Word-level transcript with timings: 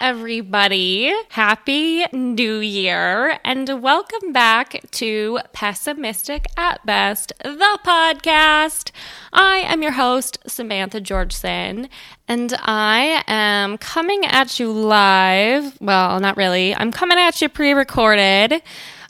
everybody. 0.00 1.12
Happy 1.28 2.06
New 2.10 2.56
Year, 2.56 3.38
and 3.44 3.82
welcome 3.82 4.32
back 4.32 4.80
to 4.92 5.40
Pessimistic 5.52 6.46
at 6.56 6.84
Best, 6.86 7.34
the 7.44 7.78
podcast. 7.84 8.92
I 9.30 9.58
am 9.58 9.82
your 9.82 9.92
host, 9.92 10.38
Samantha 10.46 11.02
Georgeson, 11.02 11.90
and 12.26 12.54
I 12.62 13.22
am 13.26 13.76
coming 13.76 14.24
at 14.24 14.58
you 14.58 14.72
live. 14.72 15.78
Well, 15.82 16.18
not 16.18 16.38
really. 16.38 16.74
I'm 16.74 16.92
coming 16.92 17.18
at 17.18 17.42
you 17.42 17.50
pre 17.50 17.72
recorded 17.72 18.62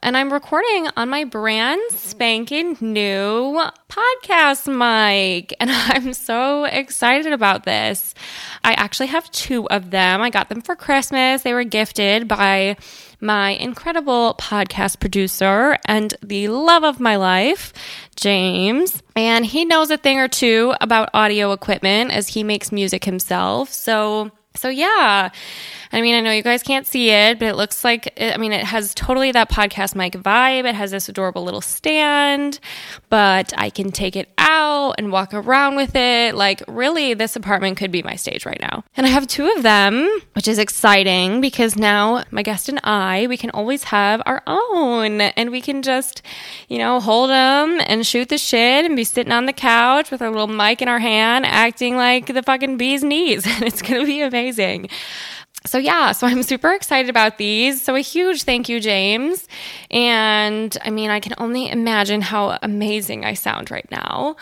and 0.03 0.17
I'm 0.17 0.33
recording 0.33 0.89
on 0.97 1.11
my 1.11 1.25
brand 1.25 1.81
spanking 1.91 2.77
new 2.81 3.63
podcast 3.89 4.67
mic. 4.67 5.55
And 5.61 5.71
I'm 5.71 6.15
so 6.15 6.65
excited 6.65 7.33
about 7.33 7.65
this. 7.65 8.15
I 8.65 8.73
actually 8.73 9.09
have 9.09 9.31
two 9.31 9.69
of 9.69 9.91
them. 9.91 10.23
I 10.23 10.31
got 10.31 10.49
them 10.49 10.63
for 10.63 10.75
Christmas. 10.75 11.43
They 11.43 11.53
were 11.53 11.65
gifted 11.65 12.27
by 12.27 12.77
my 13.21 13.51
incredible 13.51 14.37
podcast 14.39 15.01
producer 15.01 15.77
and 15.85 16.15
the 16.23 16.49
love 16.49 16.83
of 16.83 16.99
my 16.99 17.17
life, 17.17 17.75
James. 18.17 19.03
And 19.15 19.45
he 19.45 19.67
knows 19.67 19.91
a 19.91 19.99
thing 19.99 20.19
or 20.19 20.29
two 20.29 20.75
about 20.81 21.11
audio 21.13 21.53
equipment 21.53 22.11
as 22.11 22.29
he 22.29 22.43
makes 22.43 22.73
music 22.73 23.05
himself. 23.05 23.71
So, 23.71 24.31
so 24.57 24.69
yeah. 24.71 25.31
I 25.93 26.03
mean, 26.03 26.15
I 26.15 26.21
know 26.21 26.31
you 26.31 26.43
guys 26.43 26.63
can't 26.63 26.87
see 26.87 27.11
it, 27.11 27.39
but 27.41 27.49
it 27.49 27.57
looks 27.57 27.83
like, 27.83 28.13
I 28.21 28.37
mean, 28.37 28.53
it 28.53 28.65
has 28.65 28.95
totally 28.95 29.33
that 29.33 29.51
podcast 29.51 29.97
mic 29.97 30.13
vibe. 30.13 30.65
It 30.65 30.75
has 30.77 30.93
this 30.93 31.09
adorable 31.09 31.43
little 31.43 31.61
stand, 31.61 32.61
but 33.09 33.53
I 33.59 33.71
can 33.71 33.91
take 33.91 34.15
it 34.15 34.29
out 34.39 34.95
and 34.99 35.11
walk 35.11 35.35
around 35.35 35.75
with 35.75 35.97
it. 35.97 36.37
Like, 36.37 36.63
really, 36.69 37.15
this 37.15 37.35
apartment 37.35 37.77
could 37.77 37.91
be 37.91 38.05
my 38.05 38.15
stage 38.15 38.47
right 38.47 38.61
now. 38.61 38.85
And 38.97 39.05
I 39.05 39.09
have 39.09 39.27
two 39.27 39.51
of 39.57 39.65
them, 39.65 40.09
which 40.35 40.47
is 40.47 40.59
exciting 40.59 41.41
because 41.41 41.77
now 41.77 42.23
my 42.31 42.43
guest 42.43 42.69
and 42.69 42.81
I, 42.85 43.27
we 43.27 43.37
can 43.37 43.51
always 43.51 43.85
have 43.85 44.23
our 44.27 44.43
own 44.47 45.21
and 45.21 45.51
we 45.51 45.61
can 45.61 45.83
just, 45.83 46.23
you 46.69 46.79
know, 46.79 47.01
hold 47.01 47.31
them 47.31 47.81
and 47.85 48.07
shoot 48.07 48.29
the 48.29 48.39
shit 48.39 48.85
and 48.85 48.95
be 48.95 49.05
sitting 49.05 49.33
on 49.33 49.47
the 49.47 49.53
couch 49.53 50.13
with 50.13 50.23
our 50.23 50.31
little 50.31 50.47
mic 50.47 50.83
in 50.83 50.89
our 50.89 51.01
hand, 51.01 51.47
acting 51.47 51.97
like 51.97 52.27
the 52.27 52.43
fucking 52.45 52.77
bee's 52.77 53.03
knees. 53.03 53.47
And 53.61 53.65
it's 53.65 53.83
going 53.83 54.01
to 54.01 54.07
be 54.07 54.23
amazing 54.23 54.89
so 55.67 55.79
yeah, 55.79 56.13
so 56.13 56.27
I'm 56.27 56.43
super 56.43 56.73
excited 56.73 57.11
about 57.11 57.39
these. 57.39 57.83
So 57.83 57.95
a 57.95 58.01
huge 58.01 58.45
thank 58.45 58.69
you, 58.69 58.81
James. 58.81 59.47
And 59.91 60.77
I 60.83 60.91
mean, 60.91 61.11
I 61.11 61.21
can 61.21 61.35
only 61.39 61.69
imagine 61.69 62.23
how 62.23 62.59
amazing 62.63 63.25
I 63.25 63.35
sound 63.35 63.71
right 63.71 63.89
now. 63.91 64.37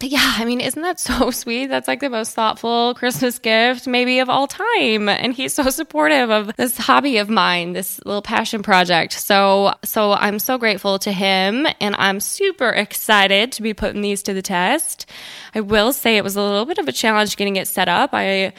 But 0.00 0.08
yeah, 0.08 0.34
I 0.38 0.46
mean, 0.46 0.60
isn't 0.60 0.80
that 0.82 0.98
so 0.98 1.30
sweet? 1.30 1.66
That's 1.66 1.86
like 1.86 2.00
the 2.00 2.08
most 2.08 2.34
thoughtful 2.34 2.94
Christmas 2.94 3.38
gift 3.38 3.86
maybe 3.86 4.18
of 4.18 4.30
all 4.30 4.46
time. 4.46 5.08
And 5.08 5.34
he's 5.34 5.52
so 5.52 5.68
supportive 5.68 6.30
of 6.30 6.56
this 6.56 6.76
hobby 6.78 7.18
of 7.18 7.28
mine, 7.28 7.74
this 7.74 8.00
little 8.06 8.22
passion 8.22 8.62
project. 8.62 9.12
So, 9.12 9.74
so 9.84 10.12
I'm 10.12 10.38
so 10.38 10.56
grateful 10.56 10.98
to 11.00 11.12
him 11.12 11.66
and 11.80 11.94
I'm 11.96 12.18
super 12.18 12.70
excited 12.70 13.52
to 13.52 13.62
be 13.62 13.74
putting 13.74 14.00
these 14.00 14.22
to 14.24 14.32
the 14.32 14.42
test. 14.42 15.04
I 15.54 15.60
will 15.60 15.92
say 15.92 16.16
it 16.16 16.24
was 16.24 16.34
a 16.34 16.42
little 16.42 16.64
bit 16.64 16.78
of 16.78 16.88
a 16.88 16.92
challenge 16.92 17.36
getting 17.36 17.56
it 17.56 17.68
set 17.68 17.88
up. 17.88 18.10
I 18.14 18.54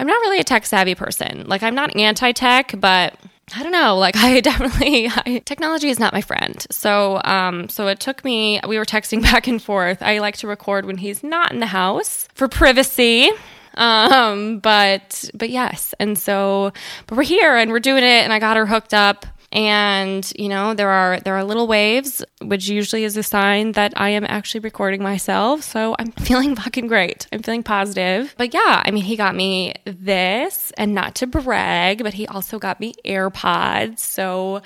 I'm 0.00 0.06
not 0.06 0.20
really 0.22 0.40
a 0.40 0.44
tech 0.44 0.64
savvy 0.64 0.94
person. 0.94 1.44
Like, 1.46 1.62
I'm 1.62 1.74
not 1.74 1.94
anti 1.94 2.32
tech, 2.32 2.74
but 2.78 3.14
I 3.54 3.62
don't 3.62 3.70
know. 3.70 3.98
Like, 3.98 4.16
I 4.18 4.40
definitely 4.40 5.08
I, 5.08 5.42
technology 5.44 5.90
is 5.90 6.00
not 6.00 6.14
my 6.14 6.22
friend. 6.22 6.66
So, 6.70 7.20
um, 7.24 7.68
so 7.68 7.86
it 7.86 8.00
took 8.00 8.24
me. 8.24 8.60
We 8.66 8.78
were 8.78 8.86
texting 8.86 9.20
back 9.30 9.46
and 9.46 9.62
forth. 9.62 10.02
I 10.02 10.18
like 10.18 10.38
to 10.38 10.46
record 10.46 10.86
when 10.86 10.96
he's 10.96 11.22
not 11.22 11.52
in 11.52 11.60
the 11.60 11.66
house 11.66 12.28
for 12.34 12.48
privacy. 12.48 13.30
Um, 13.74 14.58
but 14.58 15.30
but 15.34 15.50
yes, 15.50 15.94
and 16.00 16.18
so 16.18 16.72
but 17.06 17.16
we're 17.16 17.22
here 17.22 17.54
and 17.54 17.70
we're 17.70 17.78
doing 17.78 18.02
it, 18.02 18.24
and 18.24 18.32
I 18.32 18.38
got 18.38 18.56
her 18.56 18.66
hooked 18.66 18.94
up 18.94 19.26
and 19.52 20.32
you 20.38 20.48
know 20.48 20.74
there 20.74 20.90
are 20.90 21.18
there 21.20 21.34
are 21.34 21.42
little 21.42 21.66
waves 21.66 22.24
which 22.40 22.68
usually 22.68 23.02
is 23.02 23.16
a 23.16 23.22
sign 23.22 23.72
that 23.72 23.92
i 23.96 24.08
am 24.08 24.24
actually 24.28 24.60
recording 24.60 25.02
myself. 25.02 25.62
So 25.62 25.96
i'm 25.98 26.12
feeling 26.28 26.54
fucking 26.54 26.86
great. 26.86 27.26
I'm 27.32 27.42
feeling 27.42 27.62
positive. 27.64 28.34
But 28.38 28.54
yeah 28.54 28.82
i 28.84 28.90
mean 28.90 29.04
he 29.04 29.16
got 29.16 29.34
me 29.34 29.74
this 29.84 30.72
and 30.78 30.94
not 30.94 31.16
to 31.16 31.26
brag 31.26 32.02
but 32.02 32.14
he 32.14 32.26
also 32.28 32.58
got 32.58 32.78
me 32.78 32.94
airpods. 33.04 33.98
So 33.98 34.62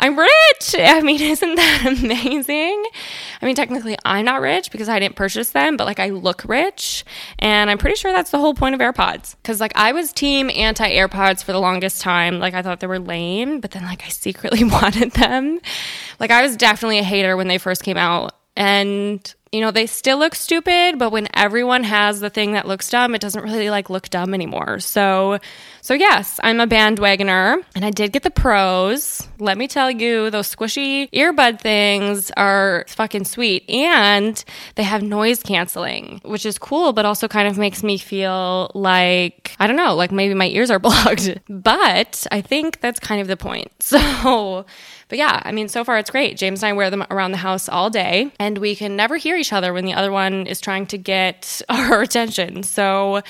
i'm 0.00 0.18
rich. 0.18 0.74
I 0.78 1.00
mean 1.02 1.20
isn't 1.20 1.54
that 1.54 1.86
amazing? 1.86 2.84
I 3.40 3.46
mean 3.46 3.54
technically 3.54 3.96
i'm 4.04 4.24
not 4.24 4.40
rich 4.40 4.72
because 4.72 4.88
i 4.88 4.98
didn't 4.98 5.16
purchase 5.16 5.50
them 5.50 5.76
but 5.76 5.84
like 5.84 6.00
i 6.00 6.08
look 6.08 6.44
rich. 6.44 7.04
And 7.38 7.70
i'm 7.70 7.78
pretty 7.78 7.96
sure 7.96 8.12
that's 8.12 8.32
the 8.32 8.38
whole 8.38 8.54
point 8.54 8.74
of 8.74 8.80
airpods. 8.80 9.36
Because 9.36 9.60
like 9.60 9.72
i 9.76 9.92
was 9.92 10.12
team 10.12 10.50
anti 10.50 10.90
airpods 10.90 11.44
for 11.44 11.52
the 11.52 11.60
longest 11.60 12.00
time. 12.00 12.40
Like 12.40 12.54
i 12.54 12.62
thought 12.62 12.80
they 12.80 12.88
were 12.88 12.98
lame 12.98 13.60
but 13.60 13.70
then 13.70 13.84
like 13.84 14.02
i 14.04 14.08
secretly 14.24 14.64
wanted 14.78 15.12
them. 15.12 15.60
Like 16.18 16.32
I 16.32 16.42
was 16.42 16.56
definitely 16.56 16.98
a 16.98 17.04
hater 17.04 17.36
when 17.36 17.46
they 17.46 17.58
first 17.58 17.84
came 17.84 17.96
out. 17.96 18.32
And 18.56 19.34
you 19.54 19.60
know, 19.60 19.70
they 19.70 19.86
still 19.86 20.18
look 20.18 20.34
stupid, 20.34 20.98
but 20.98 21.12
when 21.12 21.28
everyone 21.32 21.84
has 21.84 22.18
the 22.18 22.28
thing 22.28 22.54
that 22.54 22.66
looks 22.66 22.90
dumb, 22.90 23.14
it 23.14 23.20
doesn't 23.20 23.44
really 23.44 23.70
like 23.70 23.88
look 23.88 24.10
dumb 24.10 24.34
anymore. 24.34 24.80
So, 24.80 25.38
so 25.80 25.94
yes, 25.94 26.40
I'm 26.42 26.58
a 26.58 26.66
bandwagoner 26.66 27.62
and 27.76 27.84
I 27.84 27.90
did 27.90 28.10
get 28.12 28.24
the 28.24 28.32
pros. 28.32 29.28
Let 29.38 29.56
me 29.56 29.68
tell 29.68 29.92
you, 29.92 30.28
those 30.30 30.52
squishy 30.52 31.08
earbud 31.12 31.60
things 31.60 32.32
are 32.32 32.84
fucking 32.88 33.26
sweet 33.26 33.70
and 33.70 34.44
they 34.74 34.82
have 34.82 35.02
noise 35.04 35.40
canceling, 35.40 36.20
which 36.24 36.44
is 36.44 36.58
cool, 36.58 36.92
but 36.92 37.04
also 37.04 37.28
kind 37.28 37.46
of 37.46 37.56
makes 37.56 37.84
me 37.84 37.96
feel 37.96 38.72
like, 38.74 39.54
I 39.60 39.68
don't 39.68 39.76
know, 39.76 39.94
like 39.94 40.10
maybe 40.10 40.34
my 40.34 40.48
ears 40.48 40.68
are 40.72 40.78
blocked. 40.80 41.32
But 41.48 42.26
I 42.32 42.40
think 42.40 42.80
that's 42.80 42.98
kind 42.98 43.20
of 43.20 43.28
the 43.28 43.36
point. 43.36 43.70
So, 43.94 44.66
but 45.08 45.18
yeah, 45.18 45.40
I 45.44 45.52
mean, 45.52 45.68
so 45.68 45.84
far 45.84 45.98
it's 45.98 46.10
great. 46.10 46.36
James 46.36 46.62
and 46.62 46.70
I 46.70 46.72
wear 46.72 46.90
them 46.90 47.04
around 47.10 47.30
the 47.30 47.38
house 47.38 47.68
all 47.68 47.90
day, 47.90 48.32
and 48.40 48.58
we 48.58 48.74
can 48.74 48.96
never 48.96 49.16
hear 49.16 49.36
each 49.36 49.43
other 49.52 49.72
when 49.72 49.84
the 49.84 49.94
other 49.94 50.12
one 50.12 50.46
is 50.46 50.60
trying 50.60 50.86
to 50.86 50.98
get 50.98 51.62
our 51.68 52.02
attention. 52.02 52.62
So 52.62 53.22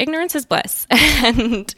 ignorance 0.00 0.34
is 0.34 0.46
bliss 0.46 0.86
and 0.90 1.72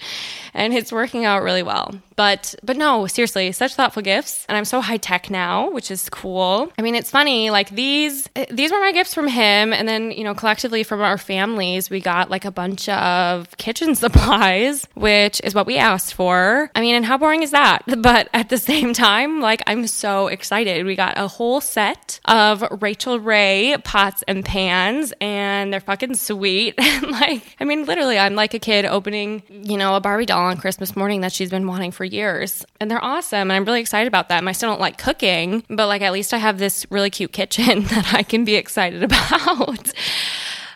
and 0.54 0.72
it's 0.74 0.92
working 0.92 1.24
out 1.24 1.42
really 1.42 1.62
well. 1.62 1.92
But 2.14 2.54
but 2.62 2.76
no 2.76 3.06
seriously 3.06 3.50
such 3.52 3.74
thoughtful 3.74 4.02
gifts 4.02 4.46
and 4.48 4.56
i'm 4.56 4.64
so 4.64 4.80
high 4.80 4.98
tech 4.98 5.28
now 5.28 5.70
which 5.70 5.90
is 5.90 6.08
cool. 6.08 6.72
I 6.78 6.82
mean 6.82 6.94
it's 6.94 7.10
funny 7.10 7.50
like 7.50 7.70
these 7.70 8.28
these 8.50 8.70
were 8.70 8.78
my 8.78 8.92
gifts 8.92 9.12
from 9.12 9.26
him 9.26 9.72
and 9.72 9.88
then 9.88 10.12
you 10.12 10.22
know 10.22 10.34
collectively 10.34 10.84
from 10.84 11.00
our 11.00 11.18
families 11.18 11.90
we 11.90 12.00
got 12.00 12.30
like 12.30 12.44
a 12.44 12.50
bunch 12.50 12.88
of 12.88 13.54
kitchen 13.56 13.94
supplies 14.02 14.86
which 14.94 15.40
is 15.42 15.54
what 15.54 15.66
we 15.66 15.76
asked 15.76 16.14
for. 16.14 16.70
I 16.76 16.80
mean 16.80 16.94
and 16.94 17.04
how 17.04 17.18
boring 17.18 17.42
is 17.42 17.50
that? 17.50 17.80
But 17.86 18.28
at 18.32 18.50
the 18.50 18.58
same 18.58 18.92
time 18.92 19.40
like 19.40 19.62
i'm 19.66 19.86
so 19.88 20.28
excited. 20.28 20.86
We 20.86 20.94
got 20.94 21.18
a 21.18 21.26
whole 21.26 21.60
set 21.60 22.20
of 22.26 22.62
Rachael 22.80 23.18
Ray 23.18 23.76
pots 23.84 24.24
and 24.26 24.44
pans 24.44 25.12
and 25.20 25.72
they're 25.72 25.80
fucking 25.80 26.14
sweet 26.14 26.78
like 27.02 27.42
i 27.60 27.64
mean 27.64 27.84
literally 27.84 28.18
I'm 28.22 28.34
like 28.34 28.54
a 28.54 28.58
kid 28.58 28.84
opening, 28.84 29.42
you 29.50 29.76
know, 29.76 29.96
a 29.96 30.00
Barbie 30.00 30.26
doll 30.26 30.44
on 30.44 30.56
Christmas 30.56 30.94
morning 30.96 31.22
that 31.22 31.32
she's 31.32 31.50
been 31.50 31.66
wanting 31.66 31.90
for 31.90 32.04
years. 32.04 32.64
And 32.80 32.90
they're 32.90 33.02
awesome. 33.02 33.50
And 33.50 33.52
I'm 33.52 33.64
really 33.64 33.80
excited 33.80 34.08
about 34.08 34.28
them. 34.28 34.48
I 34.48 34.52
still 34.52 34.70
don't 34.70 34.80
like 34.80 34.96
cooking, 34.96 35.64
but 35.68 35.88
like 35.88 36.02
at 36.02 36.12
least 36.12 36.32
I 36.32 36.38
have 36.38 36.58
this 36.58 36.86
really 36.90 37.10
cute 37.10 37.32
kitchen 37.32 37.82
that 37.84 38.14
I 38.14 38.22
can 38.22 38.44
be 38.44 38.54
excited 38.54 39.02
about 39.02 39.92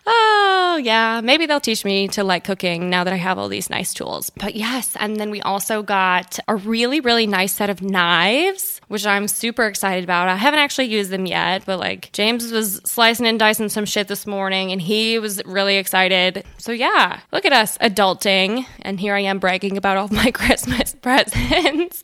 oh, 0.07 0.81
yeah, 0.83 1.21
maybe 1.23 1.47
they'll 1.47 1.61
teach 1.61 1.85
me 1.85 2.09
to 2.09 2.25
like 2.25 2.45
cooking 2.45 2.89
now 2.91 3.05
that 3.05 3.13
I 3.13 3.17
have 3.17 3.39
all 3.39 3.49
these 3.49 3.71
nice 3.71 3.93
tools. 3.93 4.31
But 4.31 4.55
yes, 4.55 4.97
and 4.99 5.17
then 5.17 5.31
we 5.31 5.41
also 5.43 5.83
got 5.83 6.39
a 6.49 6.57
really, 6.57 7.01
really 7.01 7.27
nice 7.27 7.55
set 7.55 7.71
of 7.71 7.83
knives, 7.83 8.81
which 8.89 9.07
I'm 9.07 9.29
super 9.29 9.65
excited 9.65 10.05
about. 10.05 10.29
I 10.29 10.37
haven't 10.37 10.61
actually 10.61 10.87
used 10.87 11.11
them 11.11 11.27
yet, 11.27 11.65
but 11.67 11.79
like 11.79 12.13
James 12.13 12.53
was 12.53 12.81
slicing 12.85 13.27
and 13.27 13.39
dicing 13.39 13.69
some 13.69 13.85
shit 13.85 14.09
this 14.09 14.27
morning 14.27 14.73
and 14.73 14.81
he 14.81 15.19
was 15.19 15.43
really 15.45 15.77
excited. 15.77 16.45
So 16.59 16.73
yeah, 16.73 17.21
look 17.33 17.45
at 17.45 17.53
us 17.53 17.77
adulting. 17.79 18.67
And 18.83 19.01
here 19.01 19.15
I 19.15 19.21
am 19.21 19.39
bragging 19.39 19.77
about 19.77 19.97
all 19.97 20.09
my 20.13 20.31
Christmas 20.31 20.95
presents. 21.03 22.03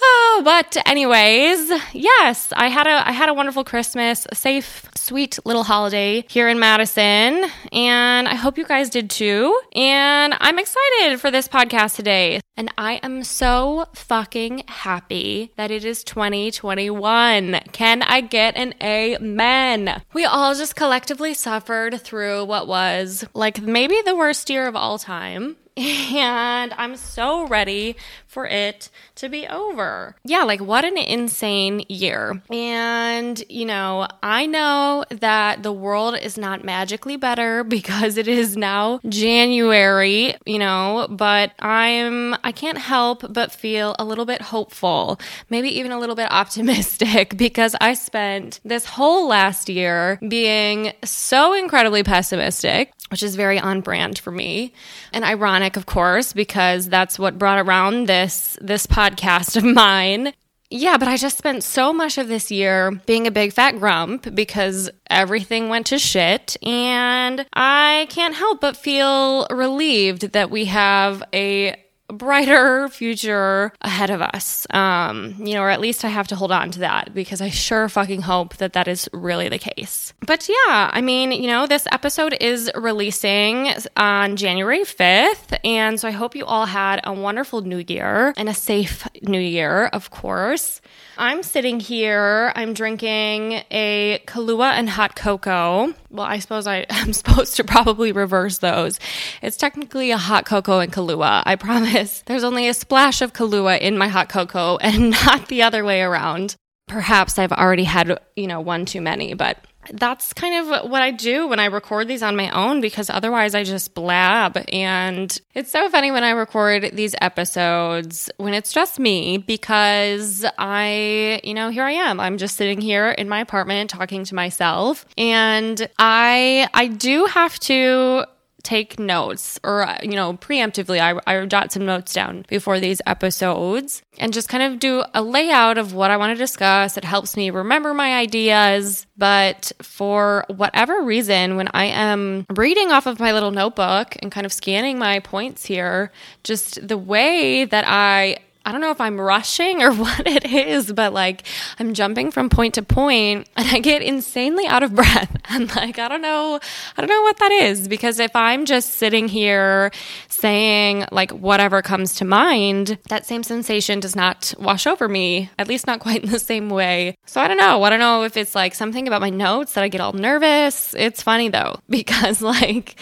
Oh, 0.00 0.42
but 0.44 0.76
anyways, 0.86 1.70
yes, 1.92 2.52
I 2.56 2.68
had 2.68 2.86
a 2.86 3.08
I 3.08 3.12
had 3.12 3.28
a 3.28 3.34
wonderful 3.34 3.64
Christmas, 3.64 4.26
a 4.30 4.34
safe, 4.34 4.88
sweet 4.94 5.38
little 5.44 5.64
holiday 5.64 6.24
here 6.28 6.48
in 6.48 6.58
Madison, 6.58 7.44
and 7.72 8.28
I 8.28 8.34
hope 8.34 8.58
you 8.58 8.64
guys 8.64 8.90
did 8.90 9.10
too. 9.10 9.58
And 9.74 10.34
I'm 10.38 10.58
excited 10.58 11.20
for 11.20 11.30
this 11.30 11.48
podcast 11.48 11.96
today. 11.96 12.40
And 12.56 12.72
I 12.76 12.94
am 13.04 13.22
so 13.22 13.86
fucking 13.94 14.64
happy 14.66 15.52
that 15.56 15.70
it 15.70 15.84
is 15.84 16.02
2021. 16.02 17.60
Can 17.72 18.02
I 18.02 18.20
get 18.20 18.56
an 18.56 18.74
amen? 18.82 20.02
We 20.12 20.24
all 20.24 20.54
just 20.54 20.74
collectively 20.74 21.34
suffered 21.34 22.00
through 22.00 22.44
what 22.46 22.66
was 22.66 23.24
like 23.32 23.60
maybe 23.60 23.96
the 24.04 24.16
worst 24.16 24.50
year 24.50 24.66
of 24.66 24.74
all 24.74 24.98
time 24.98 25.56
and 25.78 26.74
I'm 26.76 26.96
so 26.96 27.46
ready 27.46 27.96
for 28.26 28.46
it 28.46 28.90
to 29.16 29.28
be 29.28 29.46
over. 29.46 30.16
Yeah, 30.24 30.42
like 30.42 30.60
what 30.60 30.84
an 30.84 30.96
insane 30.98 31.84
year. 31.88 32.42
And, 32.50 33.42
you 33.48 33.64
know, 33.64 34.06
I 34.22 34.46
know 34.46 35.04
that 35.10 35.62
the 35.62 35.72
world 35.72 36.16
is 36.18 36.36
not 36.36 36.64
magically 36.64 37.16
better 37.16 37.64
because 37.78 38.16
it 38.16 38.28
is 38.28 38.56
now 38.56 39.00
January, 39.08 40.34
you 40.44 40.58
know, 40.58 41.06
but 41.10 41.52
I'm, 41.58 42.34
I 42.44 42.52
can't 42.52 42.78
help 42.78 43.32
but 43.32 43.52
feel 43.52 43.94
a 43.98 44.04
little 44.04 44.24
bit 44.24 44.42
hopeful, 44.42 45.20
maybe 45.48 45.68
even 45.78 45.92
a 45.92 45.98
little 45.98 46.16
bit 46.16 46.28
optimistic 46.30 47.36
because 47.36 47.74
I 47.80 47.94
spent 47.94 48.60
this 48.64 48.84
whole 48.84 49.28
last 49.28 49.68
year 49.68 50.18
being 50.28 50.92
so 51.04 51.54
incredibly 51.54 52.02
pessimistic 52.02 52.92
which 53.10 53.22
is 53.22 53.36
very 53.36 53.58
on 53.58 53.80
brand 53.80 54.18
for 54.18 54.30
me 54.30 54.72
and 55.12 55.24
ironic 55.24 55.67
of 55.76 55.86
course 55.86 56.32
because 56.32 56.88
that's 56.88 57.18
what 57.18 57.38
brought 57.38 57.58
around 57.58 58.06
this 58.06 58.56
this 58.60 58.86
podcast 58.86 59.56
of 59.58 59.64
mine 59.64 60.32
yeah, 60.70 60.98
but 60.98 61.08
I 61.08 61.16
just 61.16 61.38
spent 61.38 61.64
so 61.64 61.94
much 61.94 62.18
of 62.18 62.28
this 62.28 62.50
year 62.50 62.90
being 63.06 63.26
a 63.26 63.30
big 63.30 63.54
fat 63.54 63.78
grump 63.78 64.34
because 64.34 64.90
everything 65.08 65.70
went 65.70 65.86
to 65.86 65.98
shit. 65.98 66.58
And 66.62 67.46
I 67.54 68.06
can't 68.10 68.34
help 68.34 68.60
but 68.60 68.76
feel 68.76 69.46
relieved 69.50 70.32
that 70.32 70.50
we 70.50 70.66
have 70.66 71.22
a 71.32 71.74
brighter 72.08 72.88
future 72.88 73.72
ahead 73.82 74.10
of 74.10 74.20
us. 74.22 74.66
Um, 74.70 75.34
you 75.38 75.54
know, 75.54 75.62
or 75.62 75.70
at 75.70 75.80
least 75.80 76.04
I 76.04 76.08
have 76.08 76.28
to 76.28 76.36
hold 76.36 76.52
on 76.52 76.70
to 76.72 76.80
that 76.80 77.14
because 77.14 77.40
I 77.40 77.50
sure 77.50 77.88
fucking 77.88 78.22
hope 78.22 78.56
that 78.56 78.72
that 78.72 78.88
is 78.88 79.08
really 79.12 79.48
the 79.48 79.58
case. 79.58 80.12
But 80.26 80.48
yeah, 80.48 80.90
I 80.92 81.00
mean, 81.00 81.32
you 81.32 81.46
know, 81.46 81.66
this 81.66 81.86
episode 81.92 82.36
is 82.40 82.70
releasing 82.74 83.72
on 83.96 84.36
January 84.36 84.80
5th. 84.80 85.58
And 85.64 86.00
so 86.00 86.08
I 86.08 86.12
hope 86.12 86.34
you 86.34 86.44
all 86.44 86.66
had 86.66 87.00
a 87.04 87.12
wonderful 87.12 87.60
new 87.62 87.84
year 87.86 88.32
and 88.36 88.48
a 88.48 88.54
safe 88.54 89.06
new 89.22 89.40
year, 89.40 89.86
of 89.86 90.10
course. 90.10 90.80
I'm 91.20 91.42
sitting 91.42 91.80
here, 91.80 92.52
I'm 92.54 92.74
drinking 92.74 93.64
a 93.72 94.22
Kahlua 94.26 94.70
and 94.74 94.88
hot 94.88 95.16
cocoa. 95.16 95.92
Well, 96.10 96.24
I 96.24 96.38
suppose 96.38 96.68
I, 96.68 96.86
am 96.90 97.12
supposed 97.12 97.56
to 97.56 97.64
probably 97.64 98.12
reverse 98.12 98.58
those. 98.58 99.00
It's 99.42 99.56
technically 99.56 100.12
a 100.12 100.16
hot 100.16 100.46
cocoa 100.46 100.78
and 100.78 100.92
Kahlua. 100.92 101.42
I 101.44 101.56
promise. 101.56 102.22
There's 102.26 102.44
only 102.44 102.68
a 102.68 102.74
splash 102.74 103.20
of 103.20 103.32
Kahlua 103.32 103.80
in 103.80 103.98
my 103.98 104.06
hot 104.06 104.28
cocoa 104.28 104.76
and 104.76 105.10
not 105.26 105.48
the 105.48 105.62
other 105.62 105.84
way 105.84 106.02
around. 106.02 106.54
Perhaps 106.86 107.36
I've 107.36 107.52
already 107.52 107.84
had, 107.84 108.20
you 108.36 108.46
know, 108.46 108.60
one 108.60 108.86
too 108.86 109.00
many, 109.00 109.34
but 109.34 109.58
that's 109.92 110.32
kind 110.32 110.54
of 110.54 110.90
what 110.90 111.02
I 111.02 111.10
do 111.10 111.46
when 111.48 111.60
I 111.60 111.66
record 111.66 112.08
these 112.08 112.22
on 112.22 112.36
my 112.36 112.50
own 112.50 112.80
because 112.80 113.08
otherwise 113.08 113.54
I 113.54 113.64
just 113.64 113.94
blab. 113.94 114.62
And 114.72 115.36
it's 115.54 115.70
so 115.70 115.88
funny 115.88 116.10
when 116.10 116.24
I 116.24 116.30
record 116.30 116.90
these 116.92 117.14
episodes 117.20 118.30
when 118.36 118.54
it's 118.54 118.72
just 118.72 118.98
me 118.98 119.38
because 119.38 120.44
I, 120.58 121.40
you 121.44 121.54
know, 121.54 121.70
here 121.70 121.84
I 121.84 121.92
am. 121.92 122.20
I'm 122.20 122.38
just 122.38 122.56
sitting 122.56 122.80
here 122.80 123.10
in 123.10 123.28
my 123.28 123.40
apartment 123.40 123.90
talking 123.90 124.24
to 124.24 124.34
myself. 124.34 125.06
And 125.16 125.88
I 125.98 126.68
I 126.74 126.88
do 126.88 127.26
have 127.26 127.58
to 127.60 128.24
take 128.62 128.98
notes 128.98 129.58
or, 129.62 129.86
uh, 129.86 129.98
you 130.02 130.12
know, 130.12 130.34
preemptively, 130.34 131.00
I, 131.00 131.20
I 131.26 131.46
jot 131.46 131.72
some 131.72 131.86
notes 131.86 132.12
down 132.12 132.44
before 132.48 132.80
these 132.80 133.00
episodes 133.06 134.02
and 134.18 134.32
just 134.32 134.48
kind 134.48 134.62
of 134.62 134.80
do 134.80 135.04
a 135.14 135.22
layout 135.22 135.78
of 135.78 135.94
what 135.94 136.10
I 136.10 136.16
want 136.16 136.36
to 136.36 136.38
discuss. 136.38 136.96
It 136.96 137.04
helps 137.04 137.36
me 137.36 137.50
remember 137.50 137.94
my 137.94 138.16
ideas. 138.16 139.06
But 139.16 139.72
for 139.82 140.44
whatever 140.48 141.02
reason, 141.02 141.56
when 141.56 141.68
I 141.74 141.86
am 141.86 142.46
reading 142.54 142.92
off 142.92 143.06
of 143.06 143.18
my 143.18 143.32
little 143.32 143.50
notebook 143.50 144.16
and 144.20 144.30
kind 144.30 144.46
of 144.46 144.52
scanning 144.52 144.98
my 144.98 145.20
points 145.20 145.64
here, 145.64 146.12
just 146.44 146.86
the 146.86 146.98
way 146.98 147.64
that 147.64 147.84
I 147.86 148.38
I 148.68 148.70
don't 148.70 148.82
know 148.82 148.90
if 148.90 149.00
I'm 149.00 149.18
rushing 149.18 149.82
or 149.82 149.92
what 149.94 150.26
it 150.26 150.44
is, 150.44 150.92
but 150.92 151.14
like 151.14 151.44
I'm 151.78 151.94
jumping 151.94 152.30
from 152.30 152.50
point 152.50 152.74
to 152.74 152.82
point 152.82 153.48
and 153.56 153.66
I 153.66 153.78
get 153.78 154.02
insanely 154.02 154.66
out 154.66 154.82
of 154.82 154.94
breath. 154.94 155.34
And 155.48 155.74
like, 155.74 155.98
I 155.98 156.06
don't 156.06 156.20
know, 156.20 156.60
I 156.94 157.00
don't 157.00 157.08
know 157.08 157.22
what 157.22 157.38
that 157.38 157.50
is 157.50 157.88
because 157.88 158.18
if 158.18 158.36
I'm 158.36 158.66
just 158.66 158.90
sitting 158.90 159.26
here 159.26 159.90
saying 160.28 161.06
like 161.10 161.30
whatever 161.30 161.80
comes 161.80 162.16
to 162.16 162.26
mind, 162.26 162.98
that 163.08 163.24
same 163.24 163.42
sensation 163.42 164.00
does 164.00 164.14
not 164.14 164.52
wash 164.58 164.86
over 164.86 165.08
me, 165.08 165.48
at 165.58 165.66
least 165.66 165.86
not 165.86 166.00
quite 166.00 166.24
in 166.24 166.30
the 166.30 166.38
same 166.38 166.68
way. 166.68 167.16
So 167.24 167.40
I 167.40 167.48
don't 167.48 167.56
know. 167.56 167.82
I 167.84 167.88
don't 167.88 168.00
know 168.00 168.24
if 168.24 168.36
it's 168.36 168.54
like 168.54 168.74
something 168.74 169.08
about 169.08 169.22
my 169.22 169.30
notes 169.30 169.72
that 169.72 169.84
I 169.84 169.88
get 169.88 170.02
all 170.02 170.12
nervous. 170.12 170.94
It's 170.94 171.22
funny 171.22 171.48
though, 171.48 171.80
because 171.88 172.42
like, 172.42 173.00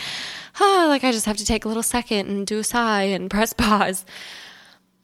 oh, 0.60 0.86
like 0.88 1.02
I 1.02 1.10
just 1.10 1.26
have 1.26 1.38
to 1.38 1.44
take 1.44 1.64
a 1.64 1.68
little 1.68 1.82
second 1.82 2.28
and 2.28 2.46
do 2.46 2.60
a 2.60 2.64
sigh 2.64 3.02
and 3.02 3.28
press 3.28 3.52
pause. 3.52 4.04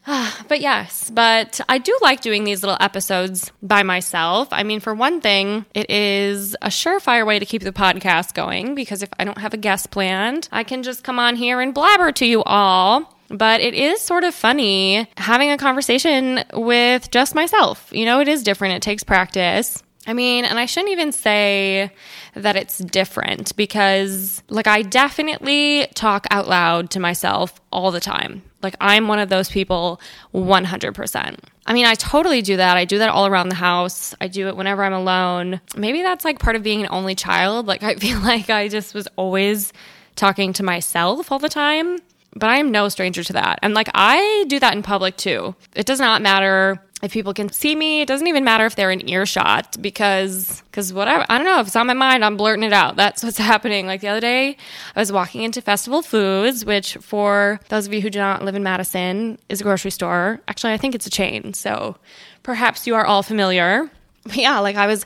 Ah, 0.07 0.45
but 0.49 0.61
yes, 0.61 1.11
but 1.11 1.61
I 1.69 1.79
do 1.79 1.97
like 2.03 2.21
doing 2.21 2.45
these 2.45 2.63
little 2.63 2.77
episodes 2.81 3.53
by 3.63 3.83
myself. 3.83 4.49
I 4.51 4.65
mean, 4.65 4.81
for 4.81 4.95
one 4.95 5.21
thing, 5.21 5.65
it 5.75 5.89
is 5.91 6.57
a 6.61 6.69
surefire 6.69 7.25
way 7.25 7.39
to 7.39 7.47
keep 7.47 7.63
the 7.63 7.73
podcast 7.73 8.35
going 8.35 8.75
because 8.75 9.03
if 9.03 9.09
I 9.19 9.25
don't 9.25 9.39
have 9.39 9.55
a 9.55 9.59
guest 9.59 9.91
planned, 9.91 10.49
I 10.51 10.65
can 10.65 10.83
just 10.83 11.05
come 11.05 11.19
on 11.19 11.37
here 11.37 11.61
and 11.61 11.73
blabber 11.73 12.11
to 12.13 12.27
you 12.27 12.43
all. 12.43 13.17
But 13.29 13.61
it 13.63 13.75
is 13.75 14.01
sort 14.01 14.25
of 14.25 14.35
funny 14.35 15.09
having 15.17 15.51
a 15.51 15.57
conversation 15.57 16.45
with 16.53 17.11
just 17.11 17.35
myself. 17.35 17.89
You 17.91 18.05
know, 18.05 18.21
it 18.21 18.29
is 18.29 18.43
different, 18.43 18.75
it 18.75 18.83
takes 18.83 19.05
practice. 19.05 19.83
I 20.07 20.15
mean, 20.15 20.45
and 20.45 20.59
I 20.59 20.67
shouldn't 20.67 20.93
even 20.93 21.13
say 21.13 21.91
that 22.35 22.57
it's 22.57 22.79
different 22.79 23.55
because, 23.57 24.43
like, 24.49 24.67
I 24.67 24.83
definitely 24.83 25.87
talk 25.95 26.27
out 26.31 26.49
loud 26.49 26.91
to 26.91 27.01
myself 27.01 27.61
all 27.71 27.93
the 27.93 28.01
time. 28.01 28.43
Like, 28.63 28.75
I'm 28.81 29.07
one 29.07 29.21
of 29.21 29.29
those 29.29 29.49
people 29.49 30.01
100%. 30.35 31.39
I 31.67 31.73
mean, 31.73 31.87
I 31.87 31.95
totally 31.95 32.43
do 32.43 32.57
that. 32.57 32.77
I 32.77 32.85
do 32.85 32.99
that 32.99 33.11
all 33.11 33.27
around 33.27 33.49
the 33.49 33.55
house. 33.55 34.15
I 34.21 34.27
do 34.27 34.49
it 34.49 34.57
whenever 34.57 34.83
I'm 34.83 34.93
alone. 34.93 35.61
Maybe 35.77 36.03
that's 36.03 36.25
like 36.25 36.41
part 36.41 36.57
of 36.57 36.65
being 36.65 36.81
an 36.83 36.89
only 36.91 37.15
child. 37.15 37.67
Like, 37.67 37.85
I 37.85 37.95
feel 37.97 38.19
like 38.21 38.51
I 38.51 38.67
just 38.69 38.95
was 38.95 39.07
always 39.17 39.73
talking 40.17 40.53
to 40.55 40.65
myself 40.65 41.31
all 41.31 41.39
the 41.39 41.49
time. 41.49 41.99
But 42.35 42.49
I 42.49 42.57
am 42.57 42.71
no 42.71 42.89
stranger 42.89 43.23
to 43.25 43.33
that. 43.35 43.59
And 43.63 43.75
like, 43.75 43.91
I 43.95 44.47
do 44.49 44.59
that 44.59 44.75
in 44.75 44.83
public 44.83 45.17
too. 45.17 45.55
It 45.75 45.87
does 45.87 46.01
not 46.01 46.23
matter 46.23 46.83
if 47.03 47.13
people 47.13 47.35
can 47.35 47.51
see 47.51 47.75
me 47.75 48.01
it 48.01 48.09
doesn't 48.09 48.29
even 48.29 48.45
matter 48.45 48.65
if 48.65 48.77
they're 48.77 48.91
in 48.91 49.09
earshot 49.09 49.77
because 49.81 50.63
because 50.71 50.93
whatever 50.93 51.27
i 51.29 51.37
don't 51.37 51.47
know 51.47 51.61
if 51.61 51.67
it's 51.67 51.77
on 51.77 51.87
my 51.87 51.95
mind 51.95 52.25
i'm 52.25 52.37
blurting 52.37 52.63
it 52.63 52.73
out. 52.73 52.97
That's 52.97 53.23
what's 53.25 53.39
happening. 53.53 53.87
Like 53.87 54.01
the 54.01 54.09
other 54.09 54.21
day 54.21 54.57
i 54.95 55.01
was 55.01 55.13
walking 55.13 55.43
into 55.43 55.61
festival 55.61 56.03
foods 56.03 56.65
which 56.65 56.95
for 56.97 57.61
those 57.69 57.87
of 57.87 57.93
you 57.93 58.01
who 58.01 58.11
do 58.11 58.19
not 58.19 58.43
live 58.45 58.55
in 58.55 58.63
madison 58.63 59.39
is 59.49 59.61
a 59.61 59.65
grocery 59.65 59.91
store. 59.91 60.41
Actually 60.49 60.73
i 60.73 60.77
think 60.77 60.95
it's 60.95 61.07
a 61.07 61.11
chain 61.11 61.53
so 61.55 61.97
perhaps 62.43 62.87
you 62.87 62.95
are 62.95 63.05
all 63.05 63.23
familiar. 63.23 63.91
But 64.25 64.37
yeah 64.37 64.61
like 64.61 64.77
i 64.77 64.87
was 64.87 65.05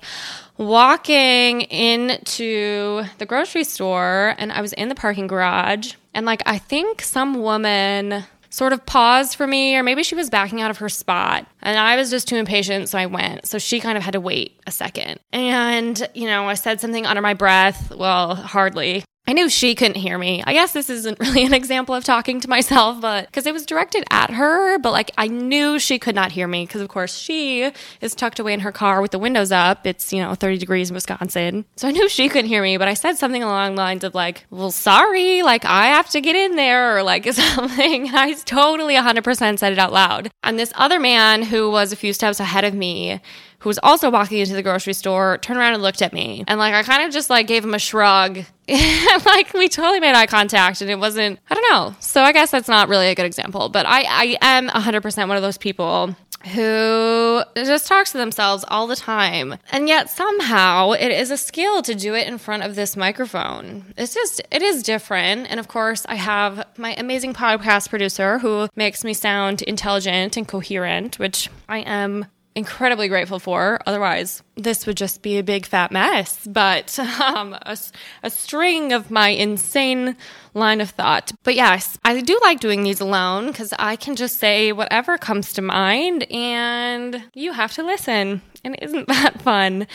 walking 0.59 1.63
into 1.63 3.03
the 3.17 3.25
grocery 3.25 3.65
store 3.65 4.35
and 4.37 4.53
i 4.53 4.61
was 4.61 4.75
in 4.75 4.91
the 4.91 4.95
parking 4.95 5.27
garage 5.27 5.95
and 6.13 6.27
like 6.27 6.43
i 6.45 6.59
think 6.59 7.01
some 7.01 7.41
woman 7.41 8.25
sort 8.51 8.73
of 8.73 8.85
paused 8.87 9.37
for 9.37 9.47
me, 9.47 9.77
or 9.77 9.83
maybe 9.83 10.03
she 10.03 10.15
was 10.15 10.31
backing 10.31 10.61
out 10.61 10.71
of 10.71 10.79
her 10.79 10.89
spot. 10.89 11.47
And 11.63 11.79
I 11.79 11.97
was 11.97 12.11
just 12.11 12.29
too 12.29 12.37
impatient, 12.37 12.89
so 12.89 12.99
I 12.99 13.07
went. 13.07 13.47
So 13.47 13.59
she 13.59 13.81
kind 13.81 13.97
of 13.97 14.05
had 14.05 14.13
to 14.13 14.21
wait 14.21 14.61
a 14.67 14.71
second. 14.71 15.21
And, 15.33 16.09
you 16.15 16.27
know, 16.27 16.49
I 16.49 16.55
said 16.55 16.81
something 16.81 17.07
under 17.07 17.23
my 17.23 17.35
breath. 17.35 17.95
Well, 17.95 18.35
hardly. 18.35 19.05
I 19.29 19.33
knew 19.33 19.49
she 19.49 19.75
couldn't 19.75 19.97
hear 19.97 20.19
me. 20.19 20.43
I 20.47 20.53
guess 20.53 20.73
this 20.73 20.89
isn't 20.89 21.19
really 21.21 21.45
an 21.45 21.53
example 21.53 21.95
of 21.95 22.05
talking 22.05 22.41
to 22.41 22.49
myself, 22.49 23.01
but 23.01 23.27
because 23.27 23.45
it 23.47 23.53
was 23.53 23.67
directed 23.67 24.05
at 24.11 24.31
her, 24.31 24.79
but 24.79 24.93
like 24.93 25.11
I 25.19 25.27
knew 25.27 25.79
she 25.79 25.99
could 25.99 26.15
not 26.15 26.33
hear 26.33 26.47
me 26.47 26.65
because, 26.65 26.81
of 26.81 26.89
course, 26.89 27.17
she 27.17 27.73
is 28.01 28.15
tucked 28.15 28.39
away 28.39 28.53
in 28.53 28.61
her 28.61 28.71
car 28.71 29.03
with 29.03 29.11
the 29.11 29.19
windows 29.19 29.51
up. 29.51 29.87
It's, 29.87 30.13
you 30.13 30.23
know, 30.23 30.35
30 30.35 30.59
degrees 30.59 30.91
in 30.91 30.95
Wisconsin. 30.95 31.65
So 31.77 31.89
I 31.89 31.91
knew 31.91 32.09
she 32.09 32.29
couldn't 32.29 32.49
hear 32.49 32.63
me, 32.63 32.77
but 32.77 32.87
I 32.87 32.95
said 32.95 33.17
something 33.17 33.43
along 33.43 33.75
the 33.75 33.83
lines 33.83 34.05
of, 34.05 34.15
like, 34.15 34.47
well, 34.51 34.71
sorry, 34.71 35.43
like 35.43 35.65
I 35.65 35.87
have 35.87 36.09
to 36.11 36.21
get 36.21 36.37
in 36.37 36.57
there 36.57 36.97
or 36.97 37.03
like 37.03 37.25
something. 37.33 38.09
I 38.15 38.35
totally 38.45 38.95
100% 38.95 39.59
said 39.59 39.73
it 39.73 39.79
out 39.79 39.93
loud. 39.93 40.31
And 40.45 40.59
this 40.59 40.73
other 40.77 41.01
man 41.01 41.43
who 41.43 41.71
was 41.71 41.93
a 41.93 41.97
few 41.97 42.13
steps 42.13 42.39
ahead 42.39 42.65
of 42.65 42.75
me, 42.75 43.21
who 43.59 43.69
was 43.69 43.79
also 43.83 44.11
walking 44.11 44.39
into 44.39 44.55
the 44.55 44.63
grocery 44.63 44.93
store, 44.93 45.39
turned 45.39 45.59
around 45.59 45.75
and 45.75 45.83
looked 45.83 46.03
at 46.03 46.13
me. 46.13 46.45
And 46.47 46.59
like 46.59 46.75
I 46.75 46.83
kind 46.83 47.03
of 47.05 47.13
just 47.13 47.31
like 47.31 47.47
gave 47.47 47.65
him 47.65 47.75
a 47.75 47.79
shrug. 47.79 48.45
like 48.69 49.55
we 49.55 49.69
totally 49.69 50.01
made 50.01 50.15
eye 50.17 50.27
contact 50.27 50.81
and 50.81 50.91
it 50.91 50.99
wasn't 50.99 51.39
I 51.49 51.55
don't 51.55 51.71
know. 51.71 51.97
So 52.01 52.23
I 52.23 52.33
guess 52.33 52.51
that's 52.51 52.69
not 52.69 52.89
really 52.89 53.09
a 53.09 53.15
good 53.15 53.27
example, 53.27 53.69
but 53.69 53.87
I 53.87 54.03
I 54.03 54.39
am 54.41 54.69
100% 54.69 55.29
one 55.29 55.37
of 55.37 55.43
those 55.43 55.59
people 55.59 56.17
who 56.47 57.43
just 57.57 57.87
talks 57.87 58.13
to 58.13 58.19
themselves 58.19 58.65
all 58.69 58.87
the 58.87 58.97
time. 58.97 59.57
And 59.73 59.89
yet 59.89 60.11
somehow 60.11 60.93
it 60.93 61.11
is 61.11 61.31
a 61.31 61.37
skill 61.37 61.83
to 61.83 61.95
do 61.95 62.15
it 62.15 62.27
in 62.27 62.39
front 62.39 62.63
of 62.63 62.75
this 62.75 62.97
microphone. 62.97 63.93
It's 63.97 64.15
just, 64.15 64.41
it 64.51 64.63
is 64.63 64.83
different. 64.83 65.51
And 65.51 65.59
of 65.59 65.69
course, 65.69 66.07
I 66.09 66.15
have 66.15 66.65
my 66.77 66.95
amazing 66.95 67.35
podcast 67.35 67.91
producer 67.91 68.39
who 68.39 68.69
makes 68.77 69.03
me 69.03 69.13
sound 69.13 69.63
intelligent 69.63 70.37
and 70.37 70.47
coherent, 70.47 71.19
which 71.19 71.51
I 71.69 71.79
am 71.79 72.27
incredibly 72.57 73.07
grateful 73.07 73.39
for. 73.39 73.79
Otherwise, 73.87 74.43
this 74.57 74.87
would 74.87 74.97
just 74.97 75.21
be 75.21 75.39
a 75.39 75.43
big 75.43 75.67
fat 75.67 75.93
mess. 75.93 76.45
But 76.47 76.99
um, 77.21 77.53
a, 77.53 77.79
a 78.25 78.31
string 78.31 78.93
of 78.93 79.11
my 79.11 79.29
insane 79.29 80.17
line 80.55 80.81
of 80.81 80.91
thought. 80.91 81.33
But 81.45 81.55
yes, 81.55 81.99
I 82.05 82.21
do 82.23 82.41
like 82.43 82.59
doing 82.59 82.83
these 82.83 83.01
alone 83.01 83.49
because 83.49 83.73
I 83.79 83.95
can 83.95 84.17
just 84.17 84.39
say 84.39 84.73
whatever 84.73 85.19
comes 85.19 85.53
to 85.53 85.63
mind 85.63 86.25
and 86.33 87.23
you 87.35 87.53
have 87.53 87.75
to 87.75 87.85
listen. 87.85 88.41
And 88.65 88.77
isn't 88.81 89.07
that 89.09 89.41
fun? 89.43 89.87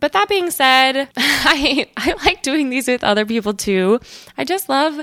But 0.00 0.12
that 0.12 0.28
being 0.28 0.50
said, 0.50 1.08
I 1.16 1.88
I 1.96 2.14
like 2.24 2.42
doing 2.42 2.70
these 2.70 2.86
with 2.86 3.02
other 3.02 3.26
people 3.26 3.54
too. 3.54 3.98
I 4.38 4.44
just 4.44 4.68
love 4.68 5.00